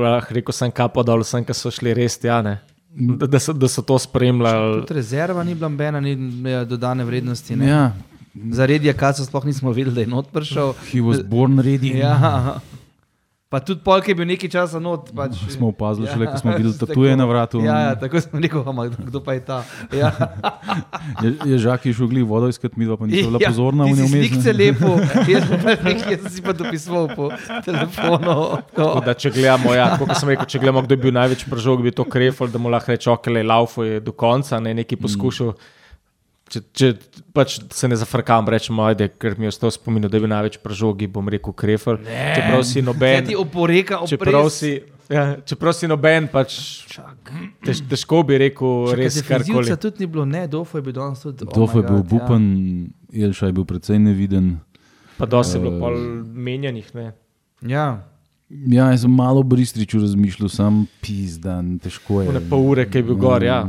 lahko 0.00 0.38
rekel 0.38 0.56
sem 0.56 0.72
kapo 0.72 1.04
dol, 1.04 1.24
sem, 1.28 1.44
ki 1.44 1.56
so 1.56 1.72
šli 1.72 1.92
res 1.96 2.16
tja, 2.22 2.40
ne. 2.44 2.56
da, 2.92 3.28
da, 3.28 3.40
so, 3.40 3.52
da 3.52 3.68
so 3.68 3.84
to 3.84 3.98
spremljali. 4.00 4.82
Tudi 4.86 4.96
rezerva 4.96 5.44
ni 5.44 5.54
bila 5.54 5.68
nobena, 5.68 6.00
ni 6.00 6.16
ja, 6.50 6.64
dodane 6.64 7.04
vrednosti. 7.08 7.56
Ne. 7.60 7.68
Ja, 7.68 7.84
Za 8.32 8.64
redje 8.64 8.94
kaca 8.96 9.24
sploh 9.26 9.44
nismo 9.44 9.74
videli, 9.76 9.94
da 9.94 10.00
je 10.00 10.08
not 10.08 10.30
prišel. 10.32 10.72
he 10.88 11.04
was 11.04 11.20
born 11.20 11.60
ready. 11.60 11.98
Ja. 12.00 12.60
Pa 13.52 13.60
tudi 13.60 13.84
polk 13.84 14.06
je 14.08 14.14
bil 14.16 14.24
nekaj 14.24 14.48
časa 14.48 14.80
not. 14.80 15.10
Pač. 15.12 15.36
Smo 15.52 15.68
opazili 15.68 16.08
šele, 16.08 16.24
ko 16.32 16.38
smo 16.40 16.54
videli 16.56 16.72
tatuje 16.82 17.12
na 17.16 17.26
vratu. 17.28 17.60
Ja, 17.60 17.78
ja, 17.84 17.90
tako 18.00 18.20
smo 18.24 18.40
rekli, 18.40 18.62
"Ama, 18.66 18.86
kdo 18.88 19.20
pa 19.20 19.36
je 19.36 19.42
ta. 19.44 19.58
Ja. 20.00 20.08
Je, 21.22 21.36
je 21.44 21.58
žaki 21.58 21.92
šel 21.92 22.08
gli 22.08 22.22
vodo 22.24 22.48
iskati, 22.48 22.80
mi 22.80 22.88
dva 22.88 22.96
pa 22.96 23.04
nismo 23.06 23.28
bila 23.28 23.38
Ja, 23.44 23.52
pozorna 23.52 23.84
si 23.92 24.00
njej. 24.00 24.08
Slikce 24.08 24.52
lepo, 24.56 24.96
jaz, 25.28 25.44
sem 25.48 25.60
pa 25.60 25.76
nekaj, 25.84 26.16
jaz 26.16 26.32
si 26.32 26.40
pa 26.42 26.56
dopisoval 26.56 27.12
po 27.12 27.28
telefonu. 27.64 28.56
Tako 28.72 29.02
Da, 29.04 29.12
če 29.14 29.30
gledamo, 29.30 29.74
ja, 29.76 29.90
kot 30.00 30.16
sem 30.16 30.32
rekel, 30.32 30.48
če 30.48 30.58
gledamo, 30.58 30.82
kdo 30.88 30.96
je 30.96 31.02
bil 31.04 31.12
največji 31.12 31.50
pržog, 31.52 31.84
bi 31.84 31.92
to 31.92 32.08
krefal, 32.08 32.48
da 32.48 32.56
mu 32.58 32.72
lahko 32.72 32.96
reče, 32.96 33.10
okele, 33.12 33.44
laufo 33.44 33.84
je 33.84 34.00
do 34.00 34.16
konca, 34.16 34.60
ne 34.64 34.72
neki 34.80 34.96
poskušal. 34.96 35.52
Če, 36.52 36.60
če 36.76 36.88
pač 37.32 37.54
se 37.72 37.88
ne 37.88 37.96
zafrkam, 37.96 38.44
rečemo, 38.52 38.84
ajde, 38.84 39.06
ker 39.16 39.38
mi 39.40 39.46
je 39.48 39.52
ostal 39.54 39.70
spomin, 39.72 40.04
da 40.04 40.12
je 40.12 40.20
bil 40.20 40.28
največ 40.28 40.58
pržogi, 40.60 41.06
bom 41.08 41.24
rekel 41.32 41.54
krefal. 41.56 41.96
Čeprav 42.04 42.60
si 42.68 42.82
noben. 42.84 43.24
ti 43.24 43.36
oporeka, 43.40 44.02
Čeprav 44.04 44.50
si, 44.52 44.74
ja, 45.08 45.40
čeprav 45.48 45.72
si 45.72 45.88
noben, 45.88 46.28
pač 46.28 46.58
tež, 47.64 47.80
težko 47.88 48.20
bi 48.28 48.36
rekel 48.42 48.92
Čakaj, 48.92 49.00
res 49.00 49.16
karkoli. 49.24 49.72
tudi 49.80 50.04
ni 50.04 50.10
bilo, 50.12 50.26
ne, 50.28 50.44
Dofo 50.44 50.76
je 50.76 50.84
bil 50.84 50.92
danes 50.92 51.24
tudi. 51.24 51.48
oh 51.48 51.64
my 51.72 51.80
je 51.80 51.86
bil 51.88 52.02
God, 52.02 52.08
bupen, 52.12 52.44
Elša 53.08 53.48
je 53.48 53.56
bil 53.56 53.64
precej 53.64 53.96
neviden. 53.96 54.58
Pa 55.16 55.24
dosti 55.24 55.56
je 55.56 55.64
bilo 55.64 55.80
pol 55.80 55.96
menjanih. 56.36 56.92
Ne. 56.94 57.06
Ja. 57.64 58.04
Ja, 58.52 58.90
jaz 58.92 59.06
sem 59.06 59.12
malo 59.16 59.40
v 59.40 59.56
Bristriču 59.56 60.02
razmišljal, 60.04 60.52
sam 60.52 60.84
pizdan, 61.00 61.78
težko 61.80 62.20
je. 62.20 62.32
Ne 62.36 62.44
pol 62.44 62.60
ure, 62.74 62.84
ki 62.84 63.00
je 63.00 63.08
bil 63.08 63.16
gor. 63.16 63.40
Ja. 63.40 63.62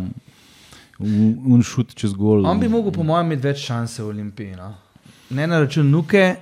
Un, 1.03 1.61
šut 1.61 1.93
čez 1.93 2.13
gol. 2.13 2.45
On 2.45 2.59
bi 2.59 2.67
mogel, 2.67 2.91
po 2.91 3.03
mojem, 3.03 3.25
imeti 3.25 3.43
več 3.43 3.65
šanse 3.65 4.03
v 4.03 4.07
Olimpiji. 4.07 4.55
No? 4.55 4.69
Ne 5.29 5.47
na 5.47 5.59
račun 5.59 5.89
nuke, 5.89 6.35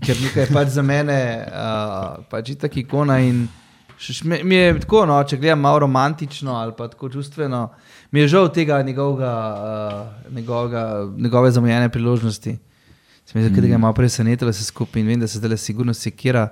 ker 0.00 0.16
nuka 0.18 0.40
je 0.40 0.48
pač 0.48 0.68
za 0.68 0.82
mene 0.82 1.18
uh, 1.42 2.24
pač 2.26 2.50
ikona. 2.74 3.18
in 3.20 3.46
še- 3.96 4.12
še- 4.12 4.24
Mi 4.24 4.42
mi 4.42 4.54
je 4.54 4.80
tako, 4.80 5.06
no, 5.06 5.22
če 5.22 5.36
gledam 5.36 5.60
malo 5.60 5.78
romantično 5.78 6.52
ali 6.52 6.72
pa 6.72 6.88
tako 6.88 7.08
čustveno, 7.08 7.70
mi 8.10 8.20
je 8.20 8.28
žal 8.28 8.48
tega 8.48 8.82
njegovega, 8.82 9.32
uh, 9.54 10.34
njegovega, 10.34 10.82
njegove 11.16 11.50
zamujene 11.50 11.88
priložnosti. 11.88 12.58
Se 13.24 13.38
mi 13.38 13.44
zdi, 13.44 13.60
da 13.60 13.66
ga 13.66 13.74
je 13.74 13.78
malo 13.78 13.94
presenetilo 13.94 14.50
vse 14.50 14.64
skupaj 14.64 15.00
in 15.00 15.08
vem, 15.08 15.20
da 15.20 15.26
se 15.26 15.38
zdaj 15.38 15.56
sigurno 15.56 15.94
sekira. 15.94 16.48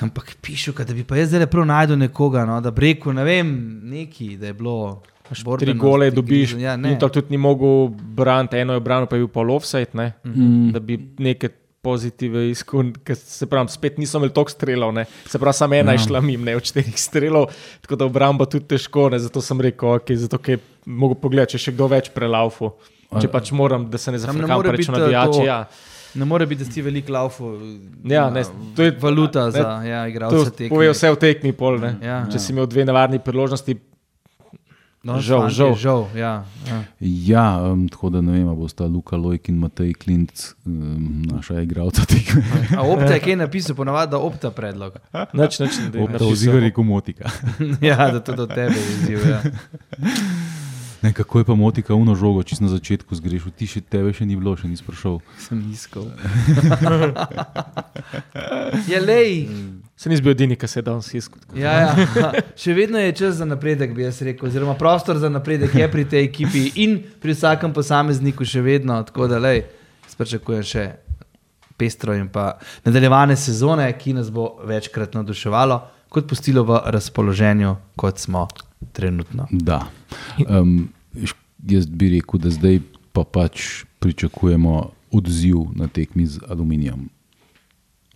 Ampak 0.00 0.36
pišu, 0.40 0.72
da 0.72 0.94
bi 0.94 1.02
pa 1.04 1.16
jaz 1.16 1.28
zdaj 1.28 1.46
prav 1.46 1.66
najdel 1.66 1.98
nekoga, 1.98 2.44
no, 2.44 2.60
da 2.60 2.70
bi 2.70 2.80
rekel, 2.82 3.12
ne 3.12 3.24
vem, 3.24 3.48
neki, 3.84 4.36
da 4.36 4.46
je 4.46 4.54
bilo. 4.54 5.02
Tri 5.30 5.44
borbenost, 5.44 5.78
gole 5.78 6.10
dobiš. 6.10 6.52
Ja, 6.52 6.58
ja, 6.58 6.76
ne. 6.76 6.92
in 6.92 6.98
to 6.98 7.08
tudi 7.08 7.30
ni 7.30 7.36
mogel 7.38 7.88
braniti, 7.90 8.56
eno 8.58 8.74
je 8.74 8.80
branil, 8.80 9.06
pa 9.06 9.16
je 9.16 9.24
bil 9.24 9.28
pol 9.28 9.50
offside, 9.50 9.90
ne, 9.94 10.12
mm. 10.24 10.70
da 10.72 10.80
bi 10.80 10.98
neke 11.18 11.48
pozitive 11.82 12.50
izkušnje, 12.50 12.92
ker 13.04 13.16
se 13.16 13.46
pravi, 13.46 13.68
spet 13.72 13.98
niso 13.98 14.18
imeli 14.18 14.32
toliko 14.36 14.50
strelov, 14.52 14.92
ne. 14.92 15.04
se 15.26 15.38
pravi, 15.38 15.54
samo 15.54 15.74
ena 15.74 15.94
ja. 15.94 15.98
je 16.00 16.06
šla 16.08 16.20
mim, 16.20 16.42
ne 16.44 16.56
od 16.56 16.64
štirih 16.64 16.98
strelov, 17.00 17.46
tako 17.80 17.96
da 17.96 18.04
obramba 18.04 18.44
tudi 18.44 18.66
težko, 18.68 19.08
ne, 19.08 19.18
zato 19.18 19.40
sem 19.40 19.60
rekel, 19.60 19.88
ok, 19.96 20.12
zato 20.12 20.38
ker 20.38 20.58
mogo 20.84 21.14
pogledati, 21.14 21.56
če 21.56 21.58
še 21.70 21.72
kdo 21.72 21.88
več 21.88 22.10
prelaufu. 22.12 22.74
Če 23.10 23.26
pač 23.26 23.48
moram, 23.50 23.88
da 23.90 23.98
se 23.98 24.12
ne 24.12 24.18
zafrkam 24.22 24.50
more 24.50 24.68
preveč 24.68 24.86
biti, 24.86 25.00
navijači. 25.00 25.40
to- 25.40 25.46
Ja. 25.46 25.64
Ne 26.14 26.24
more 26.24 26.46
biti, 26.46 26.64
da 26.64 26.72
si 26.72 26.82
velik 26.82 27.08
laufo. 27.08 27.52
Ja, 28.04 28.30
ne, 28.30 28.42
to 28.76 28.82
je- 28.82 28.94
valuta 29.00 29.44
ne, 29.44 29.50
za 29.50 29.82
ja, 29.86 30.06
igralce 30.08 30.50
tekme. 30.50 30.68
pove 30.68 30.90
vse 30.90 31.10
v 31.10 31.16
tekmi, 31.16 31.52
pol, 31.52 31.78
ne. 31.78 31.96
Ja. 32.02 32.26
Če 32.32 32.38
si 32.38 32.52
imel 32.52 32.66
dve 32.66 32.84
nevarni 32.84 33.18
priložnosti, 33.18 33.76
No, 35.02 35.16
žal, 35.20 35.40
fantje, 35.40 35.56
žal. 35.56 35.74
žal 35.80 36.02
ja, 36.14 36.44
ja. 36.68 36.78
Ja, 37.00 37.72
um, 37.72 37.88
tako 37.88 38.10
da 38.10 38.20
ne 38.20 38.32
vem, 38.32 38.48
bo 38.56 38.68
sta 38.68 38.84
Luka 38.84 39.16
Lojk 39.16 39.48
in 39.48 39.56
Matej 39.56 39.94
Klinc, 39.94 40.52
um, 40.66 41.22
naša 41.24 41.60
igralca 41.60 42.04
tekme. 42.04 42.44
A 42.78 42.84
opta 42.84 43.14
je 43.16 43.20
kaj 43.20 43.36
napisal, 43.36 43.76
ponavadi, 43.76 44.10
da 44.10 44.18
opta 44.18 44.50
predlog. 44.50 45.00
nič, 45.32 45.58
nič 45.58 45.78
ne 45.80 45.88
da. 45.88 46.18
To 46.18 46.28
oziroma 46.28 46.60
reko 46.60 46.82
motika. 46.82 47.32
ja, 47.80 48.10
da 48.10 48.20
to 48.20 48.36
do 48.36 48.46
tebe 48.46 48.76
je 48.76 48.92
izziv. 49.00 49.28
Ja. 49.28 49.40
Ne, 51.02 51.12
kako 51.12 51.38
je 51.38 51.44
pa 51.44 51.54
motika 51.54 51.94
uno 51.94 52.14
žogo, 52.14 52.42
čisto 52.42 52.64
na 52.64 52.70
začetku 52.70 53.14
zgrešil, 53.16 53.52
ti 53.56 53.64
še 53.66 53.80
tebe 53.80 54.12
še 54.12 54.26
ni 54.28 54.36
bilo, 54.36 54.52
še 54.52 54.68
nisi 54.68 54.84
prišel. 54.84 55.16
Sem 55.40 55.62
iskal. 55.72 56.10
je 58.90 59.00
lej. 59.00 59.48
Se 59.96 60.12
nisi 60.12 60.20
bil 60.20 60.34
edini, 60.36 60.60
ki 60.60 60.68
se 60.68 60.80
je 60.80 60.84
danes 60.84 61.08
iskal. 61.16 61.40
Ja, 61.56 61.72
ja. 61.88 61.90
Še 62.62 62.76
vedno 62.76 63.00
je 63.00 63.16
čas 63.16 63.40
za 63.40 63.48
napredek, 63.48 63.96
bi 63.96 64.04
jaz 64.04 64.20
rekel, 64.24 64.48
oziroma 64.52 64.76
prostor 64.76 65.16
za 65.20 65.32
napredek 65.32 65.74
je 65.76 65.88
pri 65.88 66.04
tej 66.04 66.28
ekipi 66.28 66.68
in 66.84 67.00
pri 67.20 67.36
vsakem 67.36 67.72
posamezniku 67.76 68.44
še 68.44 68.60
vedno. 68.64 69.00
Tako 69.08 69.28
da, 69.32 69.40
lej, 69.40 69.64
jaz 70.04 70.16
pričakujem 70.20 70.64
še 70.64 70.88
pestro 71.80 72.12
in 72.16 72.28
pa 72.28 72.58
nadaljevane 72.84 73.40
sezone, 73.40 73.88
ki 73.96 74.18
nas 74.20 74.28
bo 74.32 74.58
večkrat 74.68 75.16
navduševalo, 75.16 75.80
kot 76.12 76.28
pustilo 76.28 76.66
v 76.68 76.84
razpoloženju, 76.92 77.78
kot 77.96 78.20
smo 78.20 78.48
trenutno. 78.88 79.46
Da. 79.50 79.86
Um, 80.40 80.88
jaz 81.60 81.86
bi 81.86 82.08
rekel, 82.10 82.40
da 82.40 82.50
zdaj 82.50 82.80
pa 83.12 83.24
pač 83.24 83.84
pričakujemo 83.98 84.76
odziv 85.10 85.56
na 85.74 85.86
tekmi 85.86 86.26
z 86.26 86.38
aluminijem. 86.46 87.08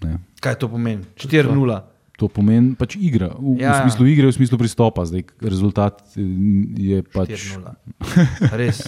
Ne? 0.01 0.19
Kaj 0.39 0.55
to 0.57 0.69
pomeni? 0.69 1.03
4-0. 1.17 1.81
To 2.15 2.29
pomeni 2.29 2.75
pač 2.75 2.95
igra, 2.95 3.35
v, 3.35 3.59
ja, 3.59 3.61
Ja, 3.61 3.67
ja. 3.67 3.73
v 3.75 3.83
smislu 3.85 4.07
igre, 4.07 4.27
v 4.27 4.33
smislu 4.33 4.55
pristopa. 4.55 5.03
Zdaj, 5.03 5.25
rezultat 5.43 5.99
eh, 6.15 6.23
je 6.79 7.03
pač. 7.05 7.35
4-0. 7.35 7.75
Res. 8.61 8.85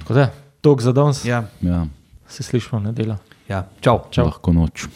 Tako 0.00 0.12
da, 0.14 0.30
tok 0.60 0.80
za 0.80 0.92
danes. 0.92 1.24
Ja, 1.24 1.44
Ja, 1.60 1.84
Se 2.28 2.42
slišimo 2.42 2.80
v 2.80 2.84
nedeljo. 2.84 3.16
ja. 3.48 3.68
Čau. 3.80 4.08
Čau. 4.10 4.26
lahko 4.26 4.52
noč. 4.52 4.88